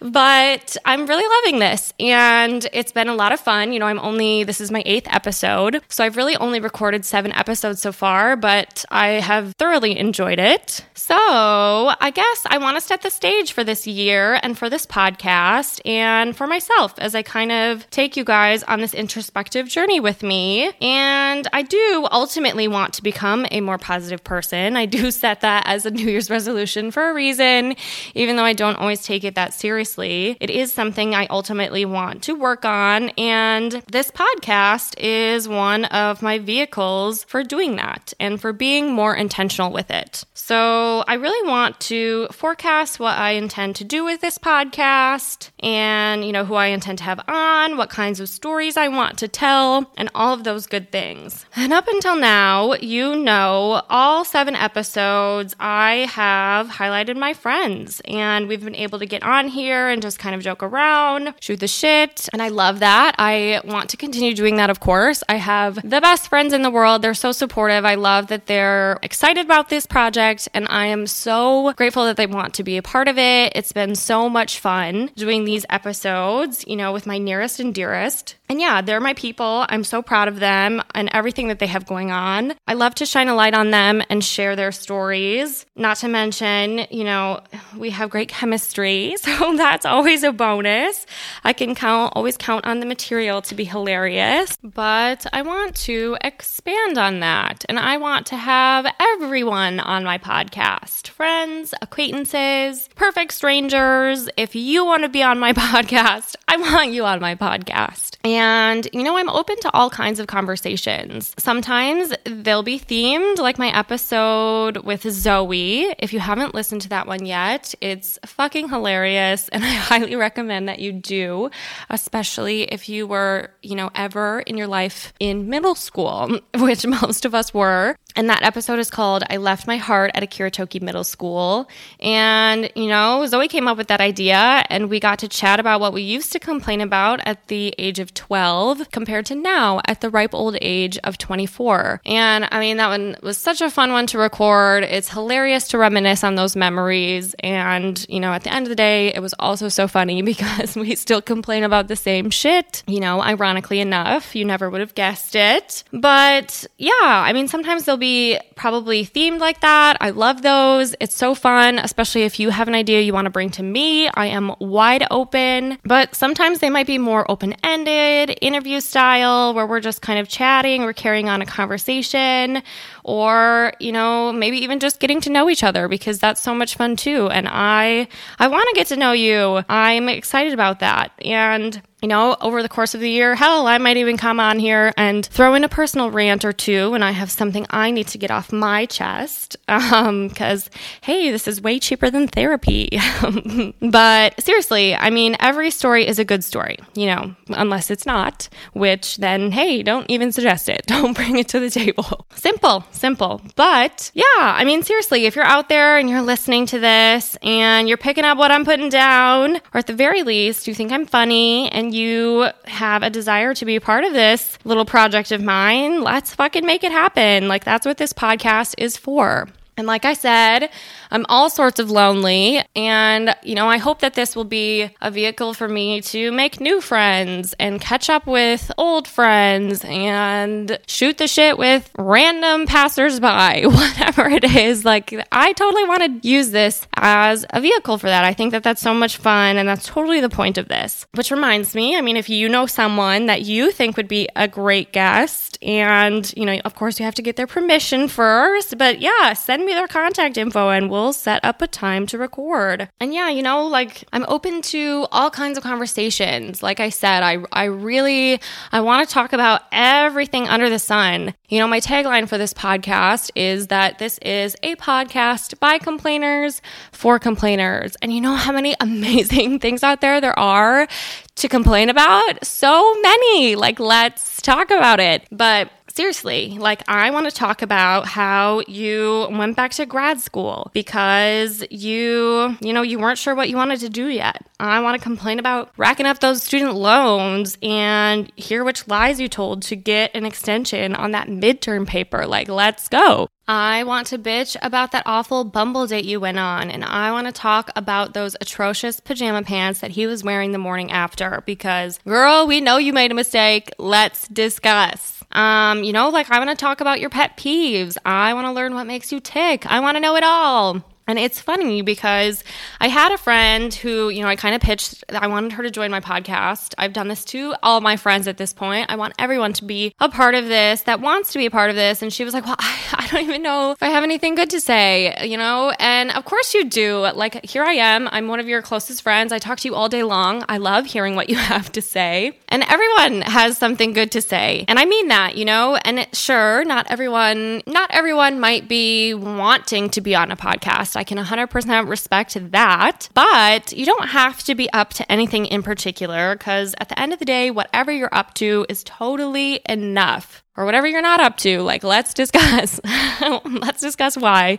But 0.00 0.76
I'm 0.84 1.06
really 1.06 1.24
loving 1.42 1.60
this 1.60 1.92
and 1.98 2.66
it's 2.72 2.92
been 2.92 3.08
a 3.08 3.14
lot 3.14 3.32
of 3.32 3.40
fun. 3.40 3.72
You 3.72 3.78
know, 3.78 3.86
I'm 3.86 3.98
only, 3.98 4.44
this 4.44 4.60
is 4.60 4.70
my 4.70 4.82
eighth 4.86 5.08
episode. 5.10 5.82
So 5.88 6.04
I've 6.04 6.16
really 6.16 6.36
only 6.36 6.60
recorded 6.60 7.04
seven 7.04 7.32
episodes 7.32 7.80
so 7.80 7.92
far, 7.92 8.36
but 8.36 8.84
I 8.90 9.08
have 9.20 9.52
thoroughly 9.58 9.98
enjoyed 9.98 10.38
it. 10.38 10.84
So 10.94 11.16
I 11.16 12.12
guess 12.14 12.46
I 12.46 12.58
want 12.58 12.76
to 12.76 12.80
set 12.80 13.02
the 13.02 13.10
stage 13.10 13.52
for 13.52 13.64
this 13.64 13.86
year 13.86 14.38
and 14.42 14.56
for 14.56 14.70
this 14.70 14.86
podcast 14.86 15.80
and 15.84 16.36
for 16.36 16.46
myself 16.46 16.98
as 16.98 17.14
I 17.14 17.22
kind 17.22 17.50
of 17.52 17.88
take 17.90 18.16
you 18.16 18.24
guys 18.24 18.62
on 18.64 18.80
this 18.80 18.94
introspective 18.94 19.68
journey 19.68 20.00
with 20.00 20.22
me. 20.22 20.72
And 20.80 21.48
I 21.52 21.62
do 21.62 22.06
ultimately 22.12 22.68
want 22.68 22.94
to 22.94 23.02
become 23.02 23.46
a 23.50 23.60
more 23.60 23.78
positive 23.78 24.22
person. 24.22 24.76
I 24.76 24.86
do 24.86 25.10
set 25.18 25.40
that 25.40 25.66
as 25.66 25.86
a 25.86 25.90
New 25.90 26.06
Year's 26.06 26.30
resolution 26.30 26.67
for 26.90 27.10
a 27.10 27.14
reason, 27.14 27.74
even 28.14 28.36
though 28.36 28.44
I 28.44 28.52
don't 28.52 28.76
always 28.76 29.02
take 29.02 29.24
it 29.24 29.34
that 29.34 29.54
seriously. 29.54 30.36
It 30.40 30.50
is 30.50 30.72
something 30.72 31.14
I 31.14 31.26
ultimately 31.28 31.84
want 31.84 32.22
to 32.24 32.34
work 32.34 32.64
on. 32.64 33.10
And 33.10 33.82
this 33.90 34.10
podcast 34.10 34.94
is 34.98 35.48
one 35.48 35.86
of 35.86 36.22
my 36.22 36.38
vehicles 36.38 37.24
for 37.24 37.42
doing 37.42 37.76
that 37.76 38.12
and 38.20 38.40
for 38.40 38.52
being 38.52 38.92
more 38.92 39.14
intentional 39.14 39.70
with 39.72 39.90
it. 39.90 40.24
So 40.34 41.04
I 41.06 41.14
really 41.14 41.48
want 41.48 41.78
to 41.80 42.28
forecast 42.32 42.98
what 42.98 43.16
I 43.16 43.32
intend 43.32 43.76
to 43.76 43.84
do 43.84 44.04
with 44.04 44.20
this 44.20 44.38
podcast 44.38 45.50
and, 45.60 46.24
you 46.24 46.32
know, 46.32 46.44
who 46.44 46.54
I 46.54 46.66
intend 46.66 46.98
to 46.98 47.04
have 47.04 47.20
on, 47.28 47.76
what 47.76 47.90
kinds 47.90 48.20
of 48.20 48.28
stories 48.28 48.76
I 48.76 48.88
want 48.88 49.18
to 49.18 49.28
tell, 49.28 49.90
and 49.96 50.10
all 50.14 50.34
of 50.34 50.44
those 50.44 50.66
good 50.66 50.90
things. 50.90 51.46
And 51.54 51.72
up 51.72 51.86
until 51.88 52.16
now, 52.16 52.74
you 52.74 53.14
know, 53.14 53.82
all 53.88 54.24
seven 54.24 54.54
episodes, 54.54 55.54
I 55.60 56.08
have 56.10 56.57
highlighted 56.66 57.16
my 57.16 57.34
friends 57.34 58.00
and 58.04 58.48
we've 58.48 58.64
been 58.64 58.74
able 58.74 58.98
to 58.98 59.06
get 59.06 59.22
on 59.22 59.48
here 59.48 59.88
and 59.88 60.02
just 60.02 60.18
kind 60.18 60.34
of 60.34 60.42
joke 60.42 60.62
around, 60.62 61.34
shoot 61.40 61.60
the 61.60 61.68
shit. 61.68 62.28
And 62.32 62.42
I 62.42 62.48
love 62.48 62.80
that. 62.80 63.14
I 63.18 63.60
want 63.64 63.90
to 63.90 63.96
continue 63.96 64.34
doing 64.34 64.56
that, 64.56 64.70
of 64.70 64.80
course. 64.80 65.22
I 65.28 65.36
have 65.36 65.76
the 65.76 66.00
best 66.00 66.28
friends 66.28 66.52
in 66.52 66.62
the 66.62 66.70
world. 66.70 67.02
They're 67.02 67.14
so 67.14 67.32
supportive. 67.32 67.84
I 67.84 67.94
love 67.94 68.26
that 68.28 68.46
they're 68.46 68.98
excited 69.02 69.44
about 69.44 69.68
this 69.68 69.86
project 69.86 70.48
and 70.54 70.66
I 70.68 70.86
am 70.86 71.06
so 71.06 71.72
grateful 71.74 72.04
that 72.06 72.16
they 72.16 72.26
want 72.26 72.54
to 72.54 72.64
be 72.64 72.76
a 72.76 72.82
part 72.82 73.08
of 73.08 73.18
it. 73.18 73.52
It's 73.54 73.72
been 73.72 73.94
so 73.94 74.28
much 74.28 74.58
fun 74.58 75.10
doing 75.16 75.44
these 75.44 75.66
episodes, 75.70 76.64
you 76.66 76.76
know, 76.76 76.92
with 76.92 77.06
my 77.06 77.18
nearest 77.18 77.60
and 77.60 77.74
dearest. 77.74 78.36
And 78.48 78.60
yeah, 78.60 78.80
they're 78.80 79.00
my 79.00 79.14
people. 79.14 79.66
I'm 79.68 79.84
so 79.84 80.00
proud 80.00 80.28
of 80.28 80.40
them 80.40 80.82
and 80.94 81.10
everything 81.12 81.48
that 81.48 81.58
they 81.58 81.66
have 81.66 81.86
going 81.86 82.10
on. 82.10 82.54
I 82.66 82.74
love 82.74 82.94
to 82.96 83.06
shine 83.06 83.28
a 83.28 83.34
light 83.34 83.54
on 83.54 83.70
them 83.70 84.02
and 84.08 84.24
share 84.24 84.56
their 84.56 84.72
stories. 84.72 85.66
Not 85.76 85.98
to 85.98 86.08
mention, 86.08 86.37
you 86.40 87.04
know, 87.04 87.40
we 87.76 87.90
have 87.90 88.10
great 88.10 88.28
chemistry, 88.28 89.16
so 89.20 89.56
that's 89.56 89.84
always 89.84 90.22
a 90.22 90.32
bonus. 90.32 91.06
I 91.44 91.52
can 91.52 91.74
count 91.74 92.12
always 92.14 92.36
count 92.36 92.64
on 92.64 92.80
the 92.80 92.86
material 92.86 93.42
to 93.42 93.54
be 93.54 93.64
hilarious, 93.64 94.56
but 94.62 95.26
I 95.32 95.42
want 95.42 95.74
to 95.76 96.16
expand 96.22 96.98
on 96.98 97.20
that 97.20 97.64
and 97.68 97.78
I 97.78 97.96
want 97.96 98.26
to 98.26 98.36
have 98.36 98.86
everyone 99.00 99.80
on 99.80 100.04
my 100.04 100.18
podcast. 100.18 101.08
Friends, 101.08 101.74
acquaintances, 101.80 102.88
perfect 102.94 103.32
strangers. 103.32 104.28
If 104.36 104.54
you 104.54 104.84
want 104.84 105.02
to 105.02 105.08
be 105.08 105.22
on 105.22 105.38
my 105.38 105.52
podcast, 105.64 106.36
I 106.46 106.56
want 106.56 106.92
you 106.92 107.04
on 107.04 107.20
my 107.20 107.34
podcast. 107.34 108.16
And, 108.24 108.88
you 108.92 109.02
know, 109.02 109.16
I'm 109.16 109.28
open 109.28 109.58
to 109.60 109.70
all 109.72 109.90
kinds 109.90 110.20
of 110.20 110.26
conversations. 110.26 111.34
Sometimes 111.38 112.12
they'll 112.24 112.62
be 112.62 112.78
themed, 112.78 113.38
like 113.38 113.58
my 113.58 113.68
episode 113.76 114.78
with 114.78 115.02
Zoe. 115.10 115.94
If 115.98 116.12
you 116.12 116.20
haven't 116.28 116.54
listened 116.54 116.82
to 116.82 116.90
that 116.90 117.06
one 117.06 117.24
yet, 117.24 117.74
it's 117.80 118.18
fucking 118.26 118.68
hilarious. 118.68 119.48
And 119.48 119.64
I 119.64 119.68
highly 119.68 120.14
recommend 120.14 120.68
that 120.68 120.78
you 120.78 120.92
do, 120.92 121.50
especially 121.88 122.64
if 122.64 122.88
you 122.88 123.06
were, 123.06 123.50
you 123.62 123.74
know, 123.74 123.90
ever 123.94 124.40
in 124.40 124.58
your 124.58 124.66
life 124.66 125.14
in 125.18 125.48
middle 125.48 125.74
school, 125.74 126.38
which 126.58 126.86
most 127.02 127.24
of 127.24 127.34
us 127.34 127.54
were. 127.54 127.96
And 128.18 128.28
that 128.30 128.42
episode 128.42 128.80
is 128.80 128.90
called 128.90 129.22
I 129.30 129.36
Left 129.36 129.68
My 129.68 129.76
Heart 129.76 130.10
at 130.12 130.24
a 130.24 130.50
Toki 130.50 130.80
Middle 130.80 131.04
School. 131.04 131.68
And, 132.00 132.68
you 132.74 132.88
know, 132.88 133.24
Zoe 133.26 133.46
came 133.46 133.68
up 133.68 133.78
with 133.78 133.86
that 133.86 134.00
idea 134.00 134.64
and 134.68 134.90
we 134.90 134.98
got 134.98 135.20
to 135.20 135.28
chat 135.28 135.60
about 135.60 135.80
what 135.80 135.92
we 135.92 136.02
used 136.02 136.32
to 136.32 136.40
complain 136.40 136.80
about 136.80 137.20
at 137.24 137.46
the 137.46 137.72
age 137.78 138.00
of 138.00 138.12
12 138.14 138.90
compared 138.90 139.24
to 139.26 139.36
now 139.36 139.80
at 139.86 140.00
the 140.00 140.10
ripe 140.10 140.34
old 140.34 140.58
age 140.60 140.98
of 141.04 141.16
24. 141.16 142.00
And 142.06 142.48
I 142.50 142.58
mean, 142.58 142.78
that 142.78 142.88
one 142.88 143.16
was 143.22 143.38
such 143.38 143.60
a 143.60 143.70
fun 143.70 143.92
one 143.92 144.08
to 144.08 144.18
record. 144.18 144.82
It's 144.82 145.10
hilarious 145.10 145.68
to 145.68 145.78
reminisce 145.78 146.24
on 146.24 146.34
those 146.34 146.56
memories. 146.56 147.36
And, 147.38 148.04
you 148.08 148.18
know, 148.18 148.32
at 148.32 148.42
the 148.42 148.52
end 148.52 148.66
of 148.66 148.70
the 148.70 148.74
day, 148.74 149.14
it 149.14 149.20
was 149.20 149.34
also 149.38 149.68
so 149.68 149.86
funny 149.86 150.22
because 150.32 150.74
we 150.74 150.96
still 150.96 151.22
complain 151.22 151.62
about 151.62 151.86
the 151.86 151.94
same 151.94 152.30
shit. 152.30 152.82
You 152.88 152.98
know, 152.98 153.22
ironically 153.22 153.78
enough, 153.78 154.34
you 154.34 154.44
never 154.44 154.68
would 154.68 154.80
have 154.80 154.96
guessed 154.96 155.36
it. 155.36 155.84
But 155.92 156.66
yeah, 156.78 156.92
I 157.00 157.32
mean, 157.32 157.46
sometimes 157.46 157.84
there'll 157.84 157.96
be 157.96 158.07
probably 158.54 159.04
themed 159.04 159.38
like 159.38 159.60
that. 159.60 159.96
I 160.00 160.10
love 160.10 160.42
those. 160.42 160.94
It's 161.00 161.14
so 161.14 161.34
fun, 161.34 161.78
especially 161.78 162.22
if 162.22 162.40
you 162.40 162.50
have 162.50 162.68
an 162.68 162.74
idea 162.74 163.00
you 163.00 163.12
want 163.12 163.26
to 163.26 163.30
bring 163.30 163.50
to 163.50 163.62
me. 163.62 164.08
I 164.08 164.26
am 164.26 164.54
wide 164.58 165.06
open, 165.10 165.78
but 165.84 166.14
sometimes 166.14 166.58
they 166.58 166.70
might 166.70 166.86
be 166.86 166.98
more 166.98 167.28
open 167.30 167.54
ended, 167.62 168.36
interview 168.42 168.80
style, 168.80 169.54
where 169.54 169.66
we're 169.66 169.80
just 169.80 170.02
kind 170.02 170.18
of 170.18 170.28
chatting, 170.28 170.82
we're 170.82 170.92
carrying 170.92 171.28
on 171.28 171.42
a 171.42 171.46
conversation, 171.46 172.62
or, 173.04 173.72
you 173.78 173.92
know, 173.92 174.32
maybe 174.32 174.58
even 174.58 174.80
just 174.80 175.00
getting 175.00 175.20
to 175.22 175.30
know 175.30 175.48
each 175.48 175.62
other 175.62 175.88
because 175.88 176.18
that's 176.18 176.40
so 176.40 176.54
much 176.54 176.76
fun 176.76 176.96
too. 176.96 177.28
And 177.28 177.48
I, 177.48 178.08
I 178.38 178.48
want 178.48 178.68
to 178.70 178.74
get 178.74 178.88
to 178.88 178.96
know 178.96 179.12
you. 179.12 179.62
I'm 179.68 180.08
excited 180.08 180.52
about 180.52 180.80
that. 180.80 181.12
And 181.24 181.80
you 182.02 182.08
know, 182.08 182.36
over 182.40 182.62
the 182.62 182.68
course 182.68 182.94
of 182.94 183.00
the 183.00 183.10
year, 183.10 183.34
hell, 183.34 183.66
I 183.66 183.78
might 183.78 183.96
even 183.96 184.16
come 184.16 184.38
on 184.38 184.58
here 184.58 184.92
and 184.96 185.26
throw 185.26 185.54
in 185.54 185.64
a 185.64 185.68
personal 185.68 186.10
rant 186.10 186.44
or 186.44 186.52
two 186.52 186.90
when 186.90 187.02
I 187.02 187.10
have 187.10 187.30
something 187.30 187.66
I 187.70 187.90
need 187.90 188.06
to 188.08 188.18
get 188.18 188.30
off 188.30 188.52
my 188.52 188.86
chest. 188.86 189.56
Because, 189.66 189.92
um, 189.92 190.72
hey, 191.00 191.30
this 191.30 191.48
is 191.48 191.60
way 191.60 191.80
cheaper 191.80 192.08
than 192.08 192.28
therapy. 192.28 193.00
but 193.80 194.40
seriously, 194.40 194.94
I 194.94 195.10
mean, 195.10 195.36
every 195.40 195.70
story 195.70 196.06
is 196.06 196.20
a 196.20 196.24
good 196.24 196.44
story, 196.44 196.76
you 196.94 197.06
know, 197.06 197.34
unless 197.48 197.90
it's 197.90 198.06
not, 198.06 198.48
which 198.74 199.16
then, 199.16 199.50
hey, 199.50 199.82
don't 199.82 200.08
even 200.08 200.30
suggest 200.30 200.68
it. 200.68 200.86
Don't 200.98 201.14
bring 201.14 201.38
it 201.38 201.48
to 201.48 201.60
the 201.60 201.70
table. 201.70 202.26
Simple, 202.34 202.84
simple. 202.90 203.40
But 203.56 204.10
yeah, 204.14 204.24
I 204.36 204.64
mean, 204.64 204.82
seriously, 204.82 205.26
if 205.26 205.36
you're 205.36 205.44
out 205.44 205.68
there 205.68 205.96
and 205.96 206.08
you're 206.08 206.22
listening 206.22 206.66
to 206.66 206.78
this 206.78 207.36
and 207.42 207.88
you're 207.88 207.98
picking 207.98 208.24
up 208.24 208.36
what 208.36 208.50
I'm 208.50 208.64
putting 208.64 208.88
down, 208.88 209.56
or 209.56 209.78
at 209.78 209.86
the 209.86 209.94
very 209.94 210.22
least, 210.22 210.66
you 210.66 210.74
think 210.74 210.90
I'm 210.90 211.06
funny 211.06 211.70
and 211.70 211.87
you 211.92 212.48
have 212.64 213.02
a 213.02 213.10
desire 213.10 213.54
to 213.54 213.64
be 213.64 213.76
a 213.76 213.80
part 213.80 214.04
of 214.04 214.12
this 214.12 214.58
little 214.64 214.84
project 214.84 215.32
of 215.32 215.42
mine, 215.42 216.02
let's 216.02 216.34
fucking 216.34 216.64
make 216.64 216.84
it 216.84 216.92
happen. 216.92 217.48
Like, 217.48 217.64
that's 217.64 217.86
what 217.86 217.98
this 217.98 218.12
podcast 218.12 218.74
is 218.78 218.96
for. 218.96 219.48
And 219.78 219.86
like 219.86 220.04
I 220.04 220.12
said, 220.12 220.70
I'm 221.10 221.24
all 221.28 221.48
sorts 221.48 221.78
of 221.78 221.90
lonely. 221.90 222.62
And, 222.74 223.34
you 223.44 223.54
know, 223.54 223.68
I 223.68 223.78
hope 223.78 224.00
that 224.00 224.14
this 224.14 224.34
will 224.34 224.44
be 224.44 224.90
a 225.00 225.10
vehicle 225.10 225.54
for 225.54 225.68
me 225.68 226.00
to 226.02 226.32
make 226.32 226.60
new 226.60 226.80
friends 226.80 227.54
and 227.60 227.80
catch 227.80 228.10
up 228.10 228.26
with 228.26 228.72
old 228.76 229.06
friends 229.06 229.84
and 229.84 230.78
shoot 230.88 231.18
the 231.18 231.28
shit 231.28 231.56
with 231.56 231.90
random 231.96 232.66
passersby, 232.66 233.66
whatever 233.66 234.28
it 234.28 234.44
is. 234.44 234.84
Like, 234.84 235.14
I 235.30 235.52
totally 235.52 235.84
want 235.84 236.22
to 236.22 236.28
use 236.28 236.50
this 236.50 236.86
as 236.94 237.46
a 237.50 237.60
vehicle 237.60 237.98
for 237.98 238.08
that. 238.08 238.24
I 238.24 238.34
think 238.34 238.50
that 238.50 238.64
that's 238.64 238.82
so 238.82 238.92
much 238.92 239.16
fun. 239.16 239.56
And 239.56 239.68
that's 239.68 239.86
totally 239.86 240.20
the 240.20 240.28
point 240.28 240.58
of 240.58 240.66
this. 240.66 241.06
Which 241.14 241.30
reminds 241.30 241.74
me, 241.74 241.96
I 241.96 242.00
mean, 242.00 242.16
if 242.16 242.28
you 242.28 242.48
know 242.48 242.66
someone 242.66 243.26
that 243.26 243.42
you 243.42 243.70
think 243.70 243.96
would 243.96 244.08
be 244.08 244.28
a 244.34 244.48
great 244.48 244.92
guest, 244.92 245.56
and, 245.62 246.32
you 246.36 246.44
know, 246.44 246.58
of 246.64 246.74
course, 246.74 246.98
you 246.98 247.04
have 247.04 247.14
to 247.14 247.22
get 247.22 247.36
their 247.36 247.46
permission 247.46 248.08
first, 248.08 248.76
but 248.76 249.00
yeah, 249.00 249.32
send 249.32 249.67
me 249.68 249.74
their 249.74 249.86
contact 249.86 250.36
info 250.36 250.70
and 250.70 250.90
we'll 250.90 251.12
set 251.12 251.44
up 251.44 251.62
a 251.62 251.66
time 251.66 252.06
to 252.06 252.18
record. 252.18 252.88
And 252.98 253.12
yeah, 253.12 253.28
you 253.28 253.42
know, 253.42 253.66
like 253.66 254.04
I'm 254.12 254.24
open 254.26 254.62
to 254.62 255.06
all 255.12 255.30
kinds 255.30 255.58
of 255.58 255.62
conversations. 255.62 256.62
Like 256.62 256.80
I 256.80 256.88
said, 256.88 257.22
I 257.22 257.38
I 257.52 257.64
really 257.64 258.40
I 258.72 258.80
want 258.80 259.06
to 259.06 259.12
talk 259.12 259.32
about 259.32 259.62
everything 259.70 260.48
under 260.48 260.70
the 260.70 260.78
sun. 260.78 261.34
You 261.48 261.58
know, 261.60 261.68
my 261.68 261.80
tagline 261.80 262.28
for 262.28 262.38
this 262.38 262.52
podcast 262.52 263.30
is 263.34 263.68
that 263.68 263.98
this 263.98 264.18
is 264.18 264.56
a 264.62 264.74
podcast 264.76 265.58
by 265.60 265.78
complainers 265.78 266.62
for 266.92 267.18
complainers. 267.18 267.96
And 268.02 268.12
you 268.12 268.20
know 268.20 268.34
how 268.34 268.52
many 268.52 268.74
amazing 268.80 269.60
things 269.60 269.82
out 269.82 270.00
there 270.00 270.20
there 270.20 270.38
are 270.38 270.88
to 271.36 271.48
complain 271.48 271.90
about? 271.90 272.44
So 272.44 272.94
many. 273.00 273.54
Like 273.54 273.78
let's 273.78 274.40
talk 274.40 274.70
about 274.70 274.98
it. 274.98 275.26
But 275.30 275.70
seriously, 275.98 276.56
like 276.60 276.84
I 276.86 277.10
want 277.10 277.28
to 277.28 277.34
talk 277.34 277.60
about 277.60 278.06
how 278.06 278.60
you 278.68 279.26
went 279.32 279.56
back 279.56 279.72
to 279.72 279.84
grad 279.84 280.20
school 280.20 280.70
because 280.72 281.64
you, 281.72 282.56
you 282.60 282.72
know, 282.72 282.82
you 282.82 283.00
weren't 283.00 283.18
sure 283.18 283.34
what 283.34 283.48
you 283.48 283.56
wanted 283.56 283.80
to 283.80 283.88
do 283.88 284.06
yet. 284.06 284.46
I 284.60 284.78
want 284.80 284.96
to 284.96 285.02
complain 285.02 285.40
about 285.40 285.72
racking 285.76 286.06
up 286.06 286.20
those 286.20 286.44
student 286.44 286.76
loans 286.76 287.58
and 287.62 288.30
hear 288.36 288.62
which 288.62 288.86
lies 288.86 289.18
you 289.18 289.28
told 289.28 289.62
to 289.62 289.74
get 289.74 290.14
an 290.14 290.24
extension 290.24 290.94
on 290.94 291.10
that 291.10 291.26
midterm 291.26 291.84
paper. 291.84 292.28
Like, 292.28 292.48
let's 292.48 292.88
go. 292.88 293.26
I 293.48 293.82
want 293.82 294.06
to 294.08 294.18
bitch 294.18 294.56
about 294.62 294.92
that 294.92 295.02
awful 295.04 295.42
Bumble 295.42 295.86
date 295.88 296.04
you 296.04 296.20
went 296.20 296.38
on, 296.38 296.70
and 296.70 296.84
I 296.84 297.10
want 297.10 297.26
to 297.26 297.32
talk 297.32 297.70
about 297.74 298.12
those 298.12 298.36
atrocious 298.40 299.00
pajama 299.00 299.42
pants 299.42 299.80
that 299.80 299.92
he 299.92 300.06
was 300.06 300.22
wearing 300.22 300.52
the 300.52 300.58
morning 300.58 300.92
after 300.92 301.42
because, 301.46 301.98
girl, 302.06 302.46
we 302.46 302.60
know 302.60 302.76
you 302.76 302.92
made 302.92 303.10
a 303.10 303.14
mistake. 303.14 303.70
Let's 303.78 304.28
discuss. 304.28 305.17
Um, 305.32 305.84
you 305.84 305.92
know, 305.92 306.08
like 306.08 306.30
I 306.30 306.38
want 306.38 306.50
to 306.50 306.56
talk 306.56 306.80
about 306.80 307.00
your 307.00 307.10
pet 307.10 307.36
peeves. 307.36 307.96
I 308.04 308.34
want 308.34 308.46
to 308.46 308.52
learn 308.52 308.74
what 308.74 308.86
makes 308.86 309.12
you 309.12 309.20
tick. 309.20 309.66
I 309.66 309.80
want 309.80 309.96
to 309.96 310.00
know 310.00 310.16
it 310.16 310.24
all. 310.24 310.82
And 311.08 311.18
it's 311.18 311.40
funny 311.40 311.80
because 311.80 312.44
I 312.80 312.88
had 312.88 313.12
a 313.12 313.18
friend 313.18 313.72
who, 313.72 314.10
you 314.10 314.22
know, 314.22 314.28
I 314.28 314.36
kind 314.36 314.54
of 314.54 314.60
pitched, 314.60 315.04
I 315.08 315.26
wanted 315.26 315.52
her 315.52 315.62
to 315.62 315.70
join 315.70 315.90
my 315.90 316.00
podcast. 316.00 316.74
I've 316.76 316.92
done 316.92 317.08
this 317.08 317.24
to 317.26 317.54
all 317.62 317.80
my 317.80 317.96
friends 317.96 318.28
at 318.28 318.36
this 318.36 318.52
point. 318.52 318.90
I 318.90 318.96
want 318.96 319.14
everyone 319.18 319.54
to 319.54 319.64
be 319.64 319.94
a 320.00 320.10
part 320.10 320.34
of 320.34 320.48
this 320.48 320.82
that 320.82 321.00
wants 321.00 321.32
to 321.32 321.38
be 321.38 321.46
a 321.46 321.50
part 321.50 321.70
of 321.70 321.76
this. 321.76 322.02
And 322.02 322.12
she 322.12 322.24
was 322.24 322.34
like, 322.34 322.44
Well, 322.44 322.56
I, 322.58 322.78
I 322.92 323.06
don't 323.06 323.22
even 323.22 323.42
know 323.42 323.72
if 323.72 323.82
I 323.82 323.88
have 323.88 324.04
anything 324.04 324.34
good 324.34 324.50
to 324.50 324.60
say, 324.60 325.26
you 325.26 325.38
know? 325.38 325.72
And 325.78 326.10
of 326.10 326.26
course 326.26 326.52
you 326.52 326.68
do. 326.68 326.98
Like, 327.14 327.42
here 327.42 327.64
I 327.64 327.72
am. 327.72 328.06
I'm 328.08 328.28
one 328.28 328.38
of 328.38 328.46
your 328.46 328.60
closest 328.60 329.00
friends. 329.00 329.32
I 329.32 329.38
talk 329.38 329.58
to 329.60 329.68
you 329.68 329.74
all 329.74 329.88
day 329.88 330.02
long. 330.02 330.44
I 330.46 330.58
love 330.58 330.84
hearing 330.84 331.14
what 331.14 331.30
you 331.30 331.36
have 331.54 331.72
to 331.72 331.80
say. 331.80 332.38
And 332.48 332.62
everyone 332.68 333.22
has 333.22 333.56
something 333.56 333.94
good 333.94 334.12
to 334.12 334.20
say. 334.20 334.66
And 334.68 334.78
I 334.78 334.84
mean 334.84 335.08
that, 335.08 335.38
you 335.38 335.46
know? 335.46 335.76
And 335.76 336.00
it, 336.00 336.14
sure, 336.14 336.66
not 336.66 336.86
everyone, 336.90 337.62
not 337.66 337.90
everyone 337.92 338.40
might 338.40 338.68
be 338.68 339.14
wanting 339.14 339.88
to 339.88 340.02
be 340.02 340.14
on 340.14 340.30
a 340.30 340.36
podcast. 340.36 340.97
I 340.98 341.04
can 341.04 341.16
100% 341.16 341.88
respect 341.88 342.36
that. 342.50 343.08
But 343.14 343.72
you 343.72 343.86
don't 343.86 344.08
have 344.08 344.42
to 344.44 344.56
be 344.56 344.68
up 344.72 344.92
to 344.94 345.10
anything 345.10 345.46
in 345.46 345.62
particular 345.62 346.34
because 346.34 346.74
at 346.78 346.88
the 346.88 346.98
end 346.98 347.12
of 347.12 347.20
the 347.20 347.24
day, 347.24 347.52
whatever 347.52 347.92
you're 347.92 348.12
up 348.12 348.34
to 348.34 348.66
is 348.68 348.82
totally 348.82 349.60
enough 349.68 350.42
or 350.56 350.64
whatever 350.64 350.88
you're 350.88 351.00
not 351.00 351.20
up 351.20 351.36
to 351.36 351.60
like 351.60 351.84
let's 351.84 352.12
discuss 352.12 352.80
let's 353.44 353.80
discuss 353.80 354.16
why. 354.16 354.58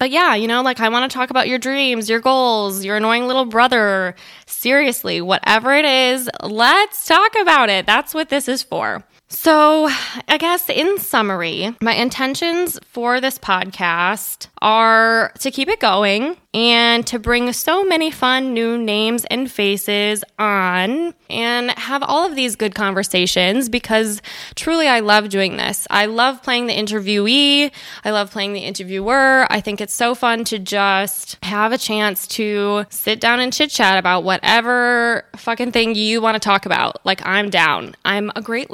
But 0.00 0.10
yeah 0.10 0.34
you 0.34 0.48
know 0.48 0.60
like 0.62 0.80
i 0.80 0.88
want 0.88 1.08
to 1.08 1.14
talk 1.14 1.30
about 1.30 1.46
your 1.46 1.60
dreams 1.60 2.08
your 2.08 2.18
goals 2.18 2.84
your 2.84 2.96
annoying 2.96 3.28
little 3.28 3.44
brother. 3.44 4.16
Seriously 4.46 5.20
whatever 5.20 5.72
it 5.72 5.84
is 5.84 6.28
let's 6.42 7.06
talk 7.06 7.32
about 7.40 7.70
it. 7.70 7.86
That's 7.86 8.12
what 8.12 8.28
this 8.28 8.48
is 8.48 8.64
for 8.64 9.04
so, 9.28 9.88
I 10.28 10.38
guess 10.38 10.68
in 10.68 10.98
summary, 10.98 11.74
my 11.82 11.94
intentions 11.94 12.78
for 12.86 13.20
this 13.20 13.38
podcast 13.38 14.46
are 14.62 15.32
to 15.40 15.50
keep 15.50 15.68
it 15.68 15.80
going 15.80 16.36
and 16.54 17.06
to 17.06 17.18
bring 17.18 17.52
so 17.52 17.84
many 17.84 18.10
fun 18.10 18.54
new 18.54 18.78
names 18.78 19.24
and 19.26 19.50
faces 19.50 20.24
on 20.38 21.12
and 21.28 21.70
have 21.72 22.02
all 22.02 22.24
of 22.24 22.34
these 22.34 22.56
good 22.56 22.74
conversations 22.74 23.68
because 23.68 24.22
truly 24.54 24.88
I 24.88 25.00
love 25.00 25.28
doing 25.28 25.56
this. 25.56 25.86
I 25.90 26.06
love 26.06 26.42
playing 26.42 26.66
the 26.66 26.74
interviewee, 26.74 27.70
I 28.04 28.10
love 28.10 28.30
playing 28.30 28.54
the 28.54 28.60
interviewer. 28.60 29.46
I 29.50 29.60
think 29.60 29.80
it's 29.80 29.92
so 29.92 30.14
fun 30.14 30.44
to 30.44 30.58
just 30.58 31.36
have 31.44 31.72
a 31.72 31.78
chance 31.78 32.26
to 32.28 32.86
sit 32.90 33.20
down 33.20 33.40
and 33.40 33.52
chit 33.52 33.70
chat 33.70 33.98
about 33.98 34.24
whatever 34.24 35.24
fucking 35.36 35.72
thing 35.72 35.94
you 35.94 36.20
want 36.20 36.36
to 36.36 36.40
talk 36.40 36.64
about. 36.64 37.04
Like, 37.04 37.24
I'm 37.26 37.50
down. 37.50 37.94
I'm 38.04 38.30
a 38.34 38.40
great 38.40 38.70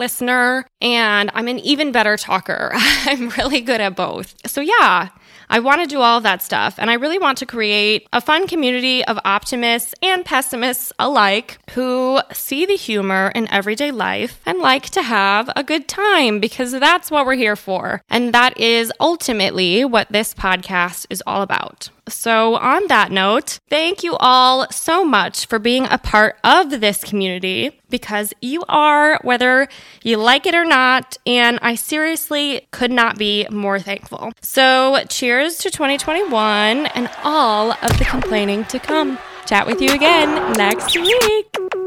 and 0.80 1.30
I'm 1.34 1.48
an 1.48 1.58
even 1.60 1.92
better 1.92 2.16
talker. 2.16 2.70
I'm 2.74 3.28
really 3.30 3.60
good 3.60 3.80
at 3.80 3.96
both. 3.96 4.34
So, 4.46 4.60
yeah. 4.60 5.08
I 5.52 5.58
want 5.58 5.82
to 5.82 5.86
do 5.86 6.00
all 6.00 6.16
of 6.16 6.22
that 6.22 6.40
stuff. 6.40 6.76
And 6.78 6.90
I 6.90 6.94
really 6.94 7.18
want 7.18 7.36
to 7.38 7.46
create 7.46 8.08
a 8.10 8.22
fun 8.22 8.46
community 8.46 9.04
of 9.04 9.18
optimists 9.22 9.94
and 10.02 10.24
pessimists 10.24 10.94
alike 10.98 11.58
who 11.72 12.20
see 12.32 12.64
the 12.64 12.76
humor 12.76 13.30
in 13.34 13.50
everyday 13.50 13.90
life 13.90 14.40
and 14.46 14.60
like 14.60 14.88
to 14.90 15.02
have 15.02 15.50
a 15.54 15.62
good 15.62 15.88
time 15.88 16.40
because 16.40 16.72
that's 16.72 17.10
what 17.10 17.26
we're 17.26 17.34
here 17.34 17.56
for. 17.56 18.00
And 18.08 18.32
that 18.32 18.58
is 18.58 18.90
ultimately 18.98 19.84
what 19.84 20.10
this 20.10 20.32
podcast 20.32 21.06
is 21.10 21.22
all 21.26 21.42
about. 21.42 21.90
So, 22.08 22.56
on 22.56 22.88
that 22.88 23.12
note, 23.12 23.60
thank 23.70 24.02
you 24.02 24.16
all 24.16 24.70
so 24.70 25.04
much 25.04 25.46
for 25.46 25.58
being 25.58 25.86
a 25.88 25.98
part 25.98 26.36
of 26.42 26.80
this 26.80 27.04
community 27.04 27.80
because 27.90 28.34
you 28.40 28.64
are, 28.68 29.20
whether 29.22 29.68
you 30.02 30.16
like 30.16 30.46
it 30.46 30.54
or 30.54 30.64
not, 30.64 31.16
and 31.26 31.58
I 31.62 31.76
seriously 31.76 32.66
could 32.72 32.90
not 32.90 33.18
be 33.18 33.46
more 33.50 33.78
thankful. 33.78 34.32
So, 34.40 35.04
cheers 35.08 35.58
to 35.58 35.70
2021 35.70 36.86
and 36.86 37.10
all 37.22 37.72
of 37.72 37.98
the 37.98 38.04
complaining 38.04 38.64
to 38.66 38.78
come. 38.78 39.18
Chat 39.46 39.66
with 39.66 39.80
you 39.80 39.92
again 39.92 40.52
next 40.54 40.96
week. 40.96 41.81